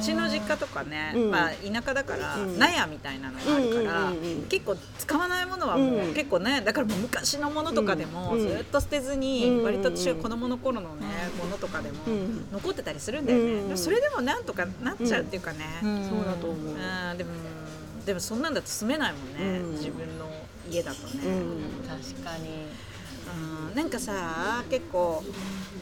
[0.00, 1.30] ちの実家とかね、うん。
[1.30, 2.58] まあ、田舎だから、うん。
[2.58, 4.42] 納屋みたいなのがあるから、うんうんうんうん。
[4.48, 8.40] 結構使わないものはもう、うん結構ねだからもう昔のものとかでも、うん。
[8.40, 9.64] ずっと捨てずに、うん。
[9.64, 11.06] 割と私は子供の頃のね、
[11.38, 12.48] ものとかでも、うん。
[12.52, 16.08] 残ってたりするんだよね、それでもなんとかなっちゃうっていうかね、うん。
[16.08, 16.74] そうだと思う。
[16.74, 17.18] うん。
[17.18, 17.30] でも
[18.08, 19.72] でもそんなんだと住めないもんね、うん。
[19.72, 20.24] 自分の
[20.66, 21.60] 家だとね、うん。
[21.86, 22.48] 確かに。
[23.68, 23.74] うん。
[23.74, 25.22] なんかさ結構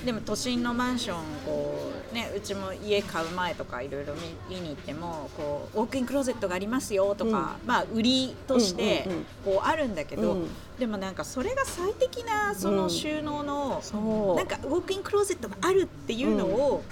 [0.05, 4.15] でも都心のマンションこう、ね、うちも家買う前とかいろいろ
[4.49, 10.49] 見見に行ってもこうウォークインクローゼットがありますよとか、まあ、売りとしてうんうんうんこうあるんだけど、うん。
[10.81, 14.37] でもなんかそれが最適なその収納の、そう。
[14.37, 16.83] なんかウォークインクローゼットがあるっていうのを、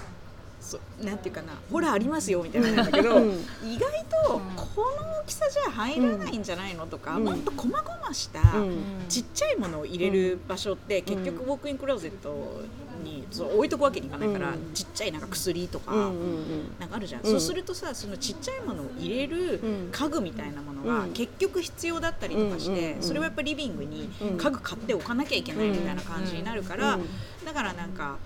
[0.64, 3.32] そなんていうかなほらありますよみたいなんだけど、うん。
[3.62, 7.24] 意外とこの大きさじゃ入らないんじゃないのとか、うん。
[7.24, 8.78] もっと細々した、うん。
[9.08, 11.04] ちっちゃいものを入れる場所って、ん。
[11.04, 12.62] 結局ウォークインクローゼット
[13.04, 14.72] にそう置いとくわけにいかないから、うん。
[14.72, 15.92] ちっちゃいなんか薬とか、
[16.78, 19.88] なんかあるじゃん、うんそうするとさそのちっちゃいものを入れるうん。
[19.92, 21.12] 家具みたいなものがうん。
[21.12, 24.38] 結局必要だったりとかして、それはやっぱリビングにうん。
[24.38, 27.04] 家具買っておかなきゃいけないみたいな感じになるから、うん。
[27.44, 28.16] だからなんか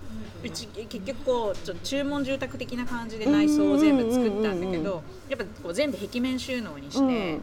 [0.43, 7.41] うち結局こうちょっと注文住宅的な感じで内装を全部作ったんだけどやっぱこう全部壁面収納にして、うん。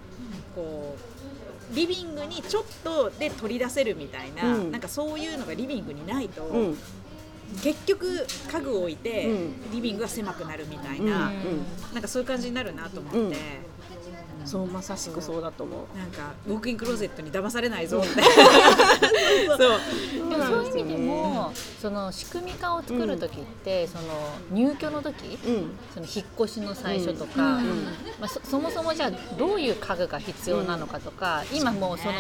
[0.55, 0.97] こ
[1.73, 4.73] うリビングにちょっとで取り出せるみたいな、うん。
[4.73, 6.79] なんかそういうのがリビングにないと、うん。
[7.63, 9.71] 結局家具を置いて、うん。
[9.73, 11.93] リビングが狭くなるみたいうんな、うん。
[11.93, 13.33] なんかそういう感じになるなと思って、うん
[14.47, 15.43] そうまさしくそう。
[15.43, 15.99] だと思う。
[15.99, 17.99] なんかウォークインクローゼットに騙されないぞ。
[17.99, 18.23] って
[19.59, 19.77] そ
[20.27, 20.31] う。
[20.31, 24.05] でもそういう意味でもその仕組み化を作る時って、その
[24.51, 25.71] 入居の時うん。
[25.93, 27.85] その引っ越しの最初とか、うん。
[28.21, 32.13] まあ、そそもそもじゃあどういう家具が必要なのかとか、今もうその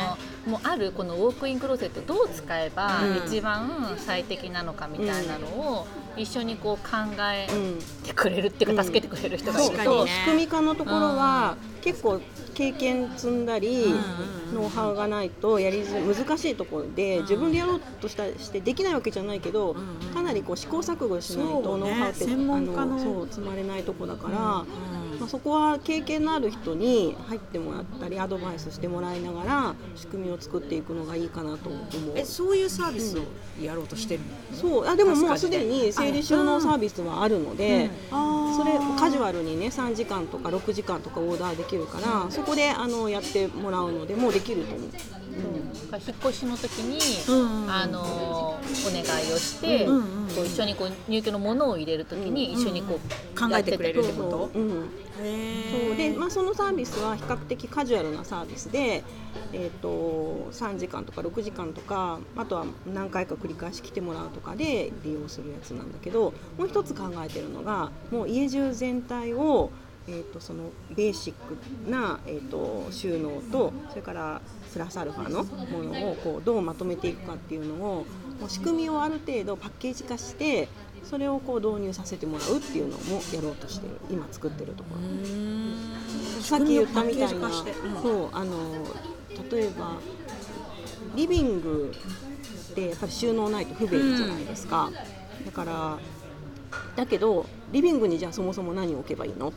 [0.46, 3.16] もうあるこのウォークインクローゼットどう使えばうん。
[3.26, 5.86] 一番最適なのかみたいなのを
[6.16, 6.96] 一緒にこう考
[7.32, 8.86] えうんてくれるっていうか、うん。
[8.86, 9.70] 助けてくれる人がいる。
[9.70, 10.10] と、確かにね。
[10.10, 12.20] 仕組み化のところは結構
[12.54, 13.94] 経験積んだり、
[14.54, 17.22] ノウハウがないとやりづらい難しいところで、うん。
[17.22, 19.76] 自分でやろうとしたしてできないわけじゃないけど、
[20.14, 31.84] かなりこう試行錯誤しないとノウハウって、専門家のそう積まれないとこだから、うんまあ、そこは経験のある人に入ってもらったりアドバイスしてもらいながら仕組みを作っていくのがいいかなと思う。
[32.14, 33.22] えそういうサービスを
[33.60, 44.90] やろうとしてるの、そうあでももうすでに整理収納サービスはあるので、あそれカジュアアルにね3時間とか6時間とかオーダーできるからそこであのやってもらうのでもうできると思う。
[45.36, 54.58] 引っ越しの時に、うんうんあのお願いをして、うんうんこう一緒にこう入居のものを入れる時に一緒にこう、考えてくれるってこと？
[54.58, 54.90] うん、
[55.22, 55.96] へそう。
[55.96, 59.02] で、ーまあ、そのサービスは比較的カジュアルなサービスで、
[59.52, 69.70] えー、と3時間とか6時間とかあとは何回か繰り返し来てもらうとかで利用するやつなんだけどもう一つ考えてるのがもう家中全体を、
[70.08, 74.40] えー、とそのベーシックな、えー、と収納とそれから
[74.72, 78.04] プラスアルファのものをこうどうまとめていくかっていうのを
[78.38, 80.68] もう仕組みをある程度パッケージ化して
[81.02, 85.00] それをこう導入させてもらうっていうのもやろうとしてる今作ってるところ。
[86.42, 87.52] さっき言ったみたいな、うん。
[88.02, 88.56] そうあの
[89.50, 89.96] 例えば
[91.14, 91.92] リビング
[92.72, 94.90] ってやっぱり収納ないと不便じゃないですか、
[95.46, 95.98] だから
[96.94, 99.52] だけどリビングにじゃあそもそも何を置けばいいの？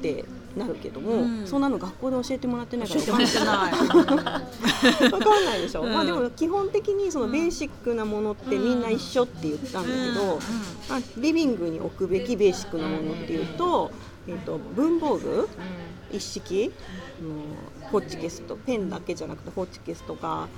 [0.00, 0.24] って
[0.56, 1.46] なるけども、うん。
[1.46, 5.12] そんなの学校で教えてもらってないから教えてもらってない。
[5.12, 5.60] わかんない。
[5.62, 5.92] でしょ、うん。
[5.92, 10.40] まあでも基本的にそのベーシックなものってみんな一緒って言ったんだけど、
[10.88, 13.90] まあ、リビングに置くべきベーシックなものっていうと,、
[14.26, 15.48] えっと文房具？
[16.12, 16.72] 一式？
[17.20, 17.22] あ
[17.84, 20.48] のホッチキスとペンだけじゃなくてホッチキスとか、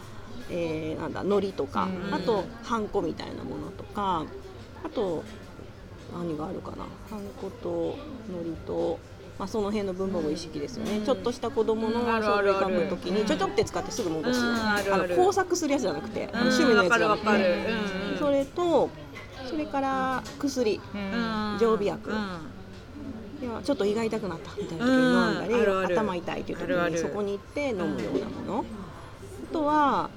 [0.48, 2.14] えーなんだ糊とか、うん。
[2.14, 4.24] あとハンコみたいなものとか
[4.84, 5.22] あと
[6.14, 6.84] 何があるかな？
[7.10, 7.96] ハンコと
[8.28, 8.98] 糊と、
[9.42, 14.54] まあ、その辺の文房具一式ですよね、ちょっとした子供の書類書く時にちょちょって使ってすぐ戻す、うん。
[14.54, 17.68] あの工作するやつじゃなくて、あのうん趣味のやつじゃなくて、
[18.20, 18.88] それと
[19.50, 21.58] それから薬、うん。
[21.58, 22.08] 常備薬。
[22.08, 22.16] うん。
[22.16, 25.60] いやちょっと胃が痛くなったみたいな時に飲んだり、うん。
[25.62, 25.96] あるある。
[25.96, 28.64] 頭痛いっていう時にそこに行って飲むようなもの、
[29.50, 30.10] あとは、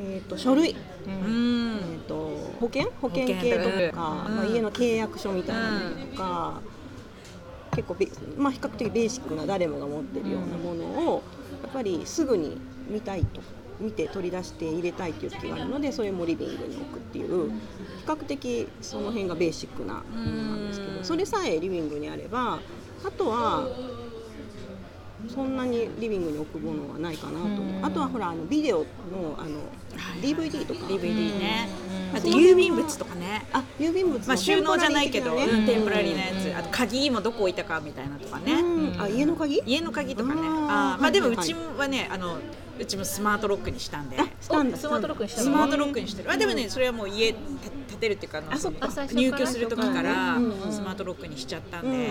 [0.00, 0.74] えー、と書類、
[1.06, 1.78] うん。
[1.92, 2.16] えー、と
[2.58, 2.90] 保険？
[3.00, 4.36] 保険保険系とうんか、うん。
[4.36, 6.60] まあ、家の契約書みたいなものとか、
[7.74, 7.96] 結構、
[8.36, 10.84] まあ、比較的ベーシックな誰もが持ってるようなもの
[11.14, 11.22] を
[11.62, 12.58] やっぱりすぐに
[12.88, 13.40] 見たいと
[13.80, 17.56] 見て取り出して入れたいっていう気があるのでそれもリビングに置くっていう比
[18.06, 22.60] 較的その辺がベーシックなものなんですけどそれさえリビングにあれば
[23.04, 23.68] あとは
[25.32, 27.84] そんなにリビングに置くものはないかなと思う。
[27.84, 28.84] あとはほらあのビデオの
[29.38, 29.60] あの
[30.20, 30.80] DVD とか。
[30.86, 31.68] DVD ね。
[32.12, 32.16] うん。
[32.16, 33.46] あと郵便物とかね。
[33.52, 35.66] あ郵便物のまあ収納じゃないけどテンポラリー的なね。
[35.74, 36.58] テンポラリーなやつ。
[36.58, 38.52] あと鍵もどこ置いたかみたいなとかね。
[38.54, 39.00] うん。
[39.00, 39.62] あ家の鍵？
[39.66, 40.40] 家の鍵とかね。
[40.42, 42.38] あまあでもうちはねあの
[42.78, 44.16] うちもスマートロックにしたんで。
[44.40, 46.30] スマートロックにしたのスマートロックにしてる。
[46.30, 47.40] あでもねそれはもう家建
[47.88, 48.48] 建てるっていうかあの
[49.12, 50.36] 入居する時から
[50.70, 52.08] スマートロックにしちゃったんで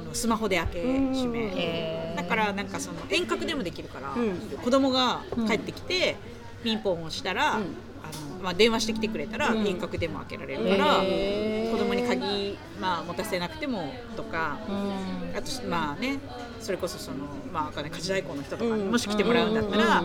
[0.00, 2.14] あのスマホで開け閉め。
[2.16, 4.38] だからなんかその遠隔でもできるから、うん。
[4.62, 6.16] 子供が帰ってきて、
[6.62, 7.62] ピンポンをしたら、うん。
[8.02, 8.06] あ
[8.38, 9.66] のまあ、電話してきてくれたらうん。
[9.66, 14.58] 遠隔でも開けられるから、子供に鍵、まあ、持たせなくてもとか。
[14.68, 15.36] うん。
[15.36, 16.20] あとまあね
[16.60, 17.18] それこそその
[17.52, 20.04] まあ家事代行の人とかもし来てもらうんだったら、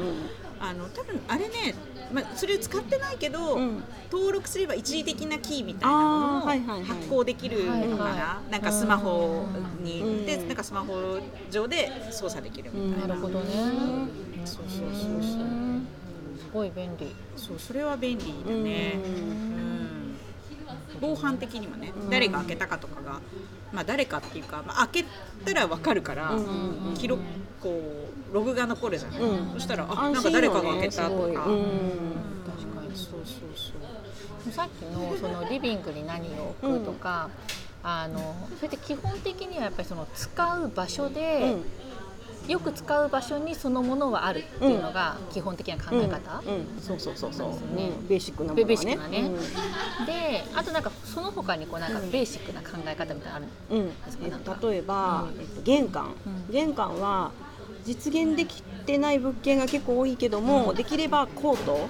[0.62, 1.76] あの多分あれね、
[2.12, 3.84] まあ、それ使ってないけど、うん。
[4.12, 9.46] 登録すれば一時的なキーみたいなものを発行できるのかな、はいはなんかスマホ
[9.82, 10.26] に、うん。
[10.26, 11.20] でなんかスマホ
[11.52, 13.46] 上で操作できるみたいな、なるほどね。
[14.46, 15.42] そうそうそうそう。
[15.42, 15.88] うん。
[16.40, 17.16] すごい便利。
[17.38, 19.04] そうそれは便利だね、うん。
[19.04, 20.16] うん。
[21.00, 22.10] 防犯的にもね、うん。
[22.10, 23.22] 誰が開けたかとかが、
[23.72, 25.06] まあ、誰かっていうか、まあ、開け
[25.46, 27.22] たら分かるから、う記録
[27.62, 29.54] こうログが残るじゃない、うん。
[29.54, 32.14] そしたらあ安なんか誰かが開けたとか、うん。
[32.46, 32.96] 確かに。
[32.96, 34.52] そうそうそう。
[34.52, 37.30] さっきのそのリビングに何を置くとか、
[37.84, 41.58] あのそれって基本的にはやっぱりその使う場所で、
[42.48, 46.54] よく使う場所にそのものはあるっていうのが基本的な考え方、うん。
[46.54, 46.68] うん。
[46.82, 48.68] そうそうそうそう、ねうんベーシックなものはね。
[48.68, 49.30] ベーシックなね。
[50.06, 54.26] であとなんかその他にこうなんかベーシックな考え方みたいなのあるうんうんですか？
[54.26, 54.58] えなんか。
[54.62, 56.48] 例えば、えっと、玄関、うん。
[56.50, 57.32] 玄関は
[57.90, 61.90] 実現できてない物件が結構多いけども、できればコート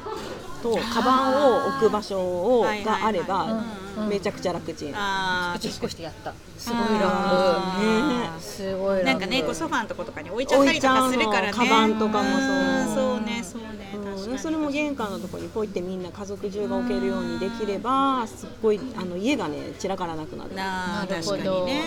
[0.63, 3.01] とカバンを置く場所をはいはいはい。
[3.01, 3.63] があれば
[3.97, 4.07] うん。
[4.07, 4.95] めちゃくちゃ楽ちん。
[4.95, 6.33] あうち引っ越してやった。
[6.57, 11.53] すすごいあ楽すごい楽なんかねこうソファーのとことかに置いちゃったりとかするからね。
[11.53, 13.15] カバンとかもそう。
[13.15, 13.17] うん。
[13.17, 20.53] そうねそうね、それも玄関のところにポイってみんな家族中が置けるようにできればすっごいあの家がね散らからなくなる。
[20.53, 21.83] なるほど確かにね。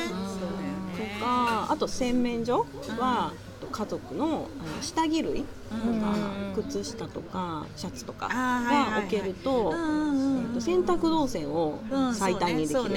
[1.18, 2.66] とかあと洗面所
[2.98, 3.32] は
[3.72, 5.78] 家族のあの下着類とかう
[6.50, 12.92] ん靴下とかシャツとかが置けると,、うんえっと洗濯動線をうん最短にできる、確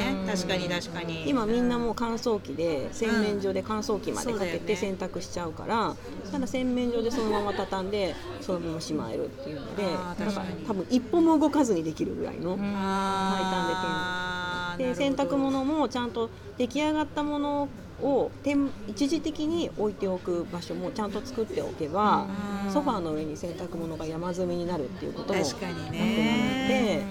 [0.47, 1.29] かに確かに。
[1.29, 10.65] 今みんなもう乾燥機で洗面所で乾燥機までかけて洗濯しちゃうからそしたら洗面所でそのまま畳んでそのまましまえるっていうのでだからあー確かに。
[10.65, 12.57] 多分一歩も動かずにできるぐらいの。
[12.61, 14.77] あー。
[14.77, 17.69] で洗濯物もちゃんと出来上がったもの
[18.05, 22.27] を点一時的に置いておく場所もちゃんと作っておけば
[22.65, 22.71] うん。
[22.71, 27.03] ソファーの上に洗濯物が山積みになるっていうこともなくなって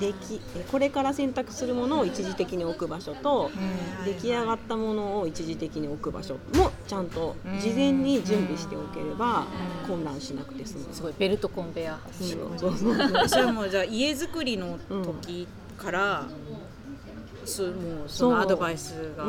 [0.00, 3.50] できこれから洗濯するものを一時的に置く場所と
[4.04, 9.46] 出来上がったものを一時的に置く場所もちゃんと事前に準備しておければ
[9.86, 10.92] 混乱しなくて済む。
[10.92, 13.28] すごいベルトコンベヤーうん。
[13.28, 16.26] それはもうじゃあ家づくりの時から、
[17.44, 19.24] そうもうそのアドバイスが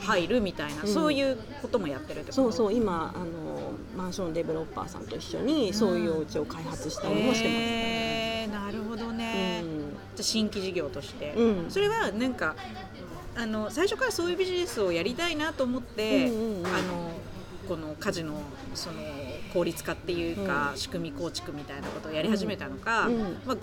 [0.00, 0.84] 入るみたいな、う。
[0.86, 2.32] んそういうこともやってるってこと？
[2.34, 7.60] そうそう今あのマンションデベロッパーさんと一緒にそういうお家を開発したりもしてます。
[7.60, 9.64] へーなるほどね、
[10.18, 11.70] 新規事業として、うん。
[11.70, 12.56] それはなんか
[13.34, 17.11] あの最初からそういうビジネスをやりたいなと思って、あの
[17.72, 18.34] この家事の
[18.74, 18.96] その
[19.54, 23.18] 効率化っていうか、仕組み構築みたいなことをやり始めたのか、うん。
[23.46, 23.62] まあ、こ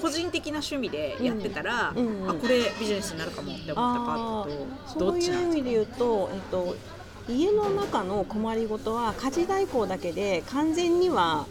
[0.00, 5.56] 個人的な趣味でやってたら、あこれビジネスになるかもって思ったかあーとどそういっちなんですか？
[5.56, 6.76] う意味で言うと、えっと、
[7.28, 11.44] 家の中の困りごとは家事代行だけで完全には、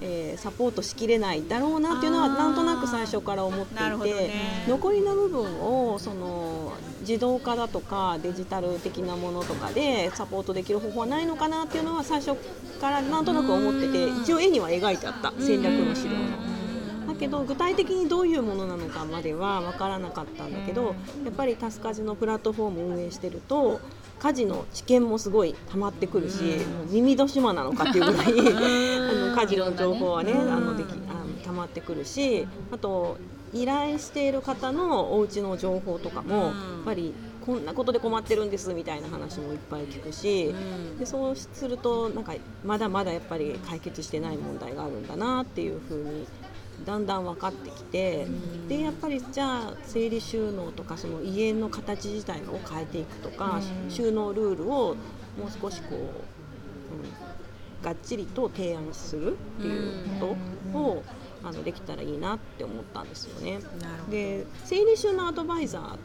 [0.00, 4.64] えーサポートしきれないだろうなっていうのはなんとなく最初から思っていて、ね。
[4.68, 6.72] 残りの部分をその
[7.08, 12.34] 自動化だとかデジタル的なものとかでサポートできる方法はないのかなっていうのは最初
[12.78, 14.22] からなんとなく思っててうん。
[14.22, 16.58] 一応絵には描いてあった戦略の資料の。
[17.08, 20.94] だけど具体的にどういうものなのかまでは分からなかったんだけど、
[21.24, 23.80] やっぱりタスカジのプラットフォームを運営してると
[24.18, 28.26] 家事の知見もすごい溜まってくるし、もう耳戸島なのかっていうぐらい
[29.00, 30.52] あの家事の情報はねうん。
[30.52, 33.16] あのできあの溜まってくるしあと
[33.52, 36.42] 依頼している方のお家の情報とかも、うん。
[36.44, 40.48] やっぱりこんなことで困ってるんですみたいな話もいっぱい聞くし。
[40.48, 40.98] うん。
[40.98, 42.34] でそうするとなんか
[42.64, 46.26] まだまだやっぱり解決してない問題があるんだなっていうふうに
[46.84, 48.26] だんだん分かってきて、
[48.68, 53.90] でやっぱりじゃあ整理収納とかその家の形自体を変えていくとか、うん。
[53.90, 54.96] 収納ルールを
[55.36, 60.36] もう少しこう、うん、がっちりと提案するっていうこ
[60.72, 61.02] とを、
[61.42, 63.60] あのできたらいいなって思ったんですよね。
[64.10, 65.98] で整理収納アドバイザー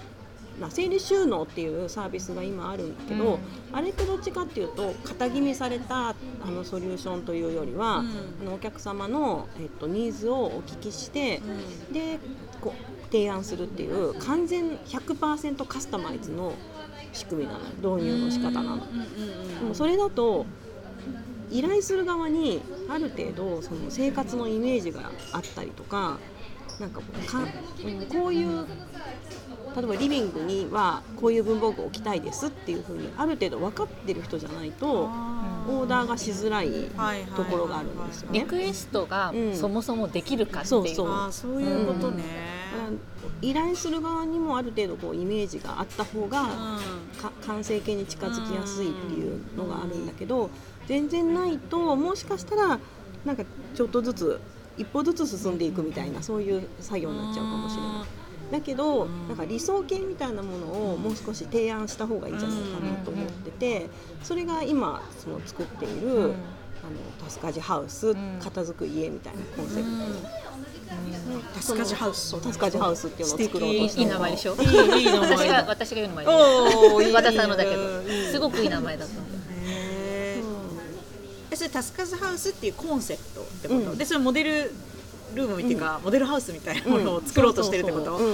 [0.59, 3.39] まあ整理収納っていうサービスが今あるんだけど、
[3.71, 6.15] あれってどっちかっていうと型決めされたあ
[6.45, 8.07] のソリューションというよりは、うん。
[8.41, 11.41] あのお客様の、えっと、ニーズをお聞きして、
[11.91, 12.19] で
[12.61, 16.53] こう提案するっていう完全100%カスタマイズの
[17.13, 18.75] 仕組みなの導入の仕方なの。
[18.75, 19.59] うんうんうん。
[19.59, 20.45] でもそれだと
[21.53, 26.17] 依頼する側にある程度その生活のイメージがあったりとか
[26.79, 28.65] なんかこうか、うんこういう
[29.75, 36.69] 例えばリビングにはこういう文房具を置きたいですっていうふうにある程度分かってる人じゃないとオーダーがしづらい
[37.35, 38.39] ところがあるんですよね。
[38.41, 41.07] リクエストがそもそもできるかっていう、そうそう。
[41.09, 42.23] あそういうことね、
[43.41, 46.43] 依頼する側にもある程度こうイメージがあった方が、
[47.21, 50.49] か完成形に近づきやすいっていうのがあるんだけど
[50.87, 52.79] 全然ないともしかしたら
[53.25, 53.43] なんか
[53.75, 54.39] ちょっとずつ
[54.77, 58.51] 一歩ずつ進んでいくみたいなそういう作業になっちゃうかもしれない。
[58.51, 63.89] だけどなんか理想形みたいなものをもう少し提案した方がいいんじゃないかなと思ってて
[64.21, 66.33] それが今その作っているあの
[67.23, 70.43] タスカジハウス片付く家みたいなコンセプト。
[71.55, 72.39] タスカジハウス。
[72.41, 73.87] タスカジハウスっていうのを作ろうと。
[73.87, 74.55] していい名前でしょ？
[74.55, 75.31] いいいい名前。
[75.31, 78.03] 私が私が言う名前おーいい和田さんのだけど。
[78.31, 79.15] すごくいい名前だった
[81.55, 84.71] それタスカズハウスっていうコンセプトってこと、でそれモデル
[85.33, 88.29] ルームっていうか、モデルハウスみたいなものを作ろうとしてるってこと、そう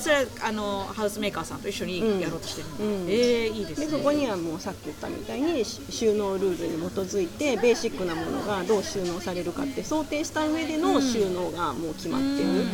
[0.00, 3.10] それはあのハウスメーカーさんと一緒にやろうとしてるの、うん。
[3.10, 3.86] えー、いいですね。
[3.86, 12.64] でそこにはもうさっき言ったみたいにし収納ルールに基づいてベーシックなものがどう収納されるかって想定した上での収納がもう決まってる、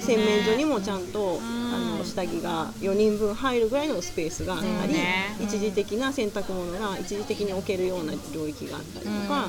[0.00, 5.36] 洗面所にもちゃんと、あの下着が4人分入るぐらいのスペースがあったり、ね。
[5.40, 9.48] 一時的な洗濯物が一時的に置けるような領域があったりとか、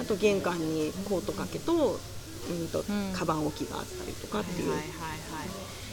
[0.00, 1.98] あと玄関にコート掛けと,、
[2.50, 4.70] うん、とカバン置きがあったりとかっていう。
[4.70, 4.86] はいはい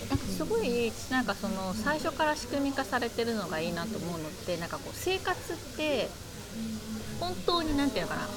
[0.09, 6.07] なんかすごいなんかその最初から仕組み化されてるのがいいなと思うのってなんかこう生活って
[7.19, 8.29] 本当になんていうのかな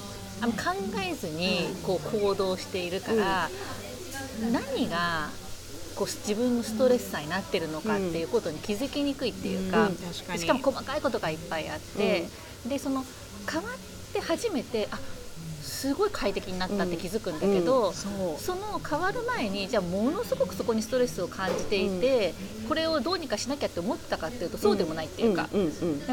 [0.43, 0.59] あの考
[1.07, 3.51] えずにこう行動しているから、
[4.53, 5.29] 何が
[5.97, 9.91] こう自分のストレスさになってるのかっていうことに気づきにくいっていうか,、
[10.37, 12.27] しかも細かいことがいっぱいあって、
[12.67, 13.05] でその
[13.51, 14.99] 変わって初めてあ
[15.63, 17.95] すごい快適になったって気づくんだけど、うん。
[17.95, 18.09] そ
[18.39, 18.41] う。
[18.41, 22.35] その変わる前にじゃあものすごくそこにストレスを感じていて、
[22.69, 25.49] これをどうにかしなきゃって思ってたかっていうとそうでもないっていうか。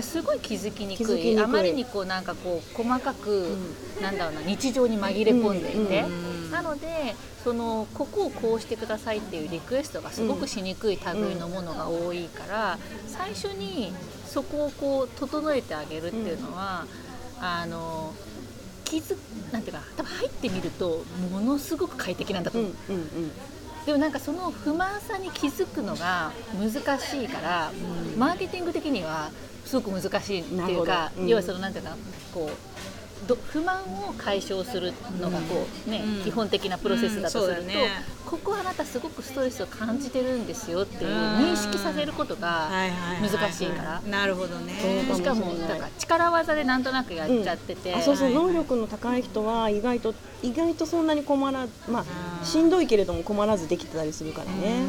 [0.01, 1.39] すごい気づきにくい。
[1.39, 3.57] あまりにこうなんかこう細かく、
[4.01, 12.77] なんだろうな日常に紛れ込んでいて、うんなのでそのここをこうしてくださいっていうリクエストがすごくしにくい類のものが多いから、
[13.07, 13.93] 最初に
[14.25, 16.85] そこをこう整えてあげるっていうのは、
[17.39, 18.13] あの
[18.85, 19.17] 気づ
[19.51, 22.71] なんていうか多分入ってみるとものすごく快適なんだと思う。
[22.89, 23.31] うんうんうん。
[23.85, 27.71] でもなんかその不満さに気づくのが難しいから、
[28.17, 29.31] マーケティング的には
[29.65, 31.27] すごく難しいっていうか、うん。
[31.27, 31.95] 要はそのなんていうか
[32.33, 32.53] こうど
[33.51, 36.23] 不満を解消するのがこう、ねうん。
[36.23, 37.89] 基本的なプロセスだとすると、うんね。
[38.25, 44.01] ここはあなたすごくストレスを感じてるんですよっていう認識させることがはいはいはい難しいから。
[44.01, 44.73] なるほどね。
[45.07, 50.13] そうしかもだから力技でなんとなくやっちゃってて、あそうそう、能力の高い人は意外と
[50.43, 52.05] 意外とそんなに困らま
[52.41, 54.83] あしんどいけれども困らずできてたりするからね、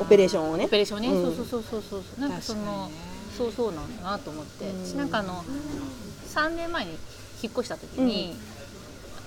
[0.00, 0.66] オペレーションをね。
[0.66, 1.36] オペレーションね、うん。
[1.36, 2.20] そうそうそうそうそう。
[2.20, 2.90] なんかその
[3.36, 4.86] そうそうなんだなと思って、うん。
[4.86, 5.44] 私なんかあの
[6.34, 6.92] 3年前に
[7.42, 8.34] 引っ越した時に、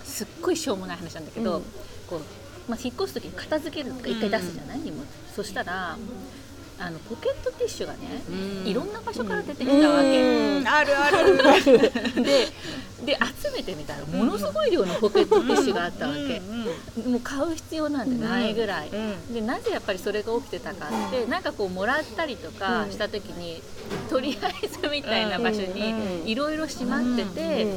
[0.04, 1.64] すっごいしょうもない話なんだけど、うん。
[2.08, 2.22] こう
[2.70, 5.98] まあ、引っ越す時に片付けるとか一回出すじゃない、荷物そしたら
[6.78, 8.00] あのポケットティッシュがね、
[8.30, 8.68] うん。
[8.68, 10.68] いろんな場所から出てきたわけ、うん。
[10.68, 11.38] あるある。
[12.22, 12.48] で
[13.04, 16.40] で集めてみたらものすごい量のポケットティッシュがあったわけ、
[17.10, 23.62] もう買う必要なんてないぐらい、うんでなぜやっぱりそれが起きてたかって、なんかこうもらったりとかした時に、
[24.10, 27.68] とりあえずみたいな場所にうんいろいろしまってて、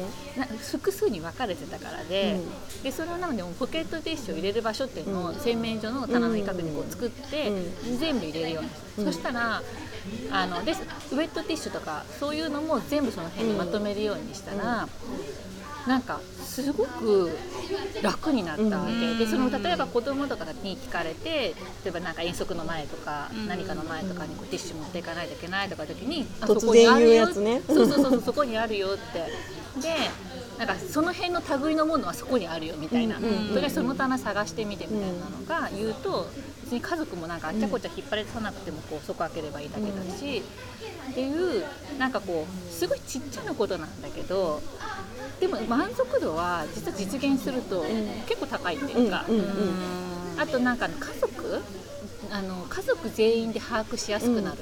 [0.71, 2.39] 複数に分かれてたからで,、
[2.83, 7.51] でそれをなのでポケットティッシュを入れる場所っていうのを洗面所の棚の一角にこう作って、
[7.99, 8.69] 全部入れるように。
[8.69, 9.61] して、そしたら
[10.31, 14.87] あのでウェットティッシュとかそういうのも全部その辺にまとめるようにしたら、
[15.87, 17.35] なんかすごく
[18.01, 27.61] 楽になったわけ、でその例えば子供とかに聞かれて例えばなんか遠足の前とか、何かの前とかにこうティッシュ持っていかないといけないとか時に、あそこにあるよね。
[27.67, 29.29] そうそうそうそうそこにあるよって。
[29.81, 29.95] で
[30.57, 36.27] なんかその辺の類のものはそこにあるよみたいな、うんうんうんとりあえずその棚探してみてみたいなのが言うと
[36.69, 40.43] 別に家族もなんかあっちゃこっちゃ引っ張り出さなくてもこうそこ開ければいいだけだし、
[41.09, 41.65] っていう
[41.97, 44.61] なんかこうすごいちっちゃなことなんだけど
[45.39, 47.83] でも満足度は実は実現すると
[48.27, 49.25] 結構高いっていうか、
[50.37, 51.63] あとなんか家族
[52.31, 54.57] あの家族全員で把握しやすくなる、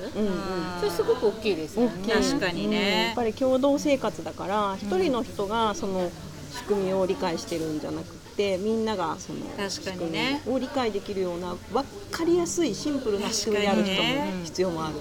[0.80, 2.14] それすごく大きいですよね。
[2.14, 6.10] 確かにうんやねっぱり共同生活だから一人の人がその
[6.54, 10.42] 仕組みを理解してるんじゃなくてみんながその確かにね。
[10.48, 14.96] を理解できるような分かりやすいシンプルな仕組みである人も必要もある。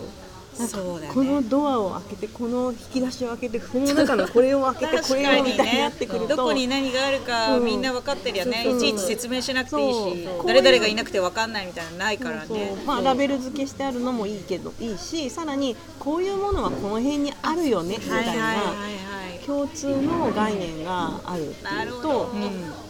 [0.56, 1.12] そうだね。
[1.12, 8.80] このドアを開けてこの引き出しを開けてこの中のこれを開けてこれをみたいになってくるとどこに何があるかうんみんな分かってるよね、そう。
[8.80, 9.92] そういちいち説明しなくていい
[10.24, 12.74] し誰々がいなくて分かんないみたいなのないからね。
[12.86, 18.72] まあ、ラベル付けしてあるのもいいけどいいしさらにこういうものはこの辺にあるよねみたいはいはいはいなは
[19.24, 22.32] い共通の概念があるっていうと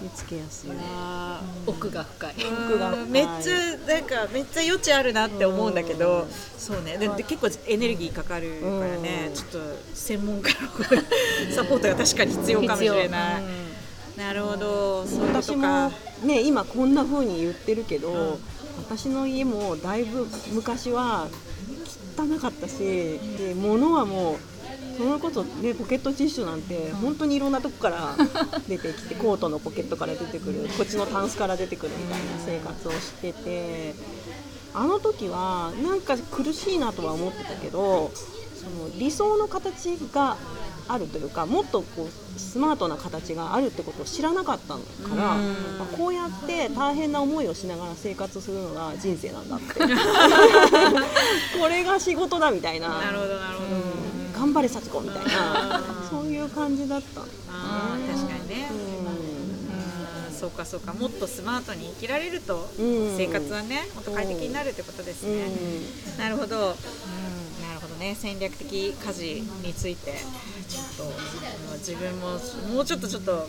[0.01, 0.71] 見つけやすい。
[0.95, 2.35] あ奥が深い。
[2.35, 6.27] ー奥がめっちゃなんかめっちゃ余地あるなって思うんだけど、
[6.57, 6.97] そうね。
[6.97, 9.35] でで結構エネルギーかかるからね、うん。
[9.35, 9.59] ちょっと
[9.93, 10.55] 専門家の
[11.55, 13.43] サポートが確かに必要かもしれない、
[14.17, 15.05] なるほど。
[15.05, 15.91] そう私もか
[16.23, 18.39] ね今こんな風に言ってるけど、
[18.79, 21.29] 私の家もだいぶ昔は
[22.17, 22.79] 汚かったし
[23.37, 24.37] で物はもう
[24.97, 28.17] そのことねポケットティッシュなんて本当にいろんなとこから
[28.69, 33.95] 出てきてコートのポケットから出てくるこっちのタンスから出てくるみたいな生活をしてて
[34.75, 38.11] あの時はなんか苦しいなとは思ってたけど
[38.55, 40.37] その理想の形が
[40.89, 44.81] あるというかもっとこうスマートな形があるってことを知らなかったか
[45.11, 49.75] ら、まあこうやって大変な思いをしながら生活するのが人生なんだって。
[51.59, 52.89] これが仕事だみたいな。
[52.89, 53.86] なるほどなるほど、うん頑
[54.57, 55.83] 張れ幸子みたいな。
[56.11, 57.21] そういう感じだった。
[57.23, 58.75] んだあー確かにね、う
[60.31, 60.35] うん。
[60.35, 60.93] そうかそうか。
[60.95, 63.17] もっとスマートに生きられるとうん。
[63.17, 65.37] 生活はねもっと快適になるってことですん。
[65.37, 65.47] ね、
[66.19, 66.63] なるほど、うん、
[67.63, 68.17] なるほどね。
[68.19, 70.15] 戦略的家事について
[70.69, 71.13] ちょっと
[71.79, 72.39] 自分も
[72.75, 73.49] もうちょっとちょっと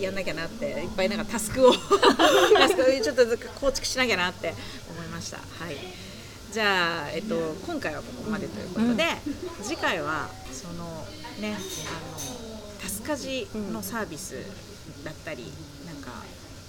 [0.00, 1.72] やんなきゃなっていっぱいなんかタスクを
[2.58, 3.24] タスクをちょっと
[3.60, 4.54] 構築しなきゃなって
[4.90, 5.38] 思いました。
[5.38, 5.76] はい。
[6.52, 7.34] じゃあ、えっと、
[7.66, 9.04] 今回はここまでということで、
[9.62, 10.30] 次回は
[10.66, 11.06] その
[11.40, 11.60] ねあの
[12.80, 14.36] タスカジのサービス
[15.04, 15.44] だったり、
[15.86, 16.10] なんか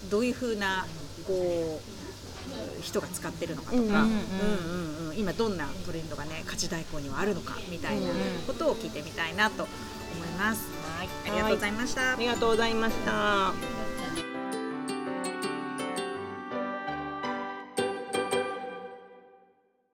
[0.10, 0.86] どういう風な
[1.26, 8.08] こう人が使ってるのかとか、うんうんうんうんうん今どんなトレンドがね家事代行にはあるのかみたいな
[8.46, 10.62] ことを聞いてみたいなと思います。
[10.96, 12.14] はい、ありがとうございました。
[12.14, 13.87] ありがとうございました。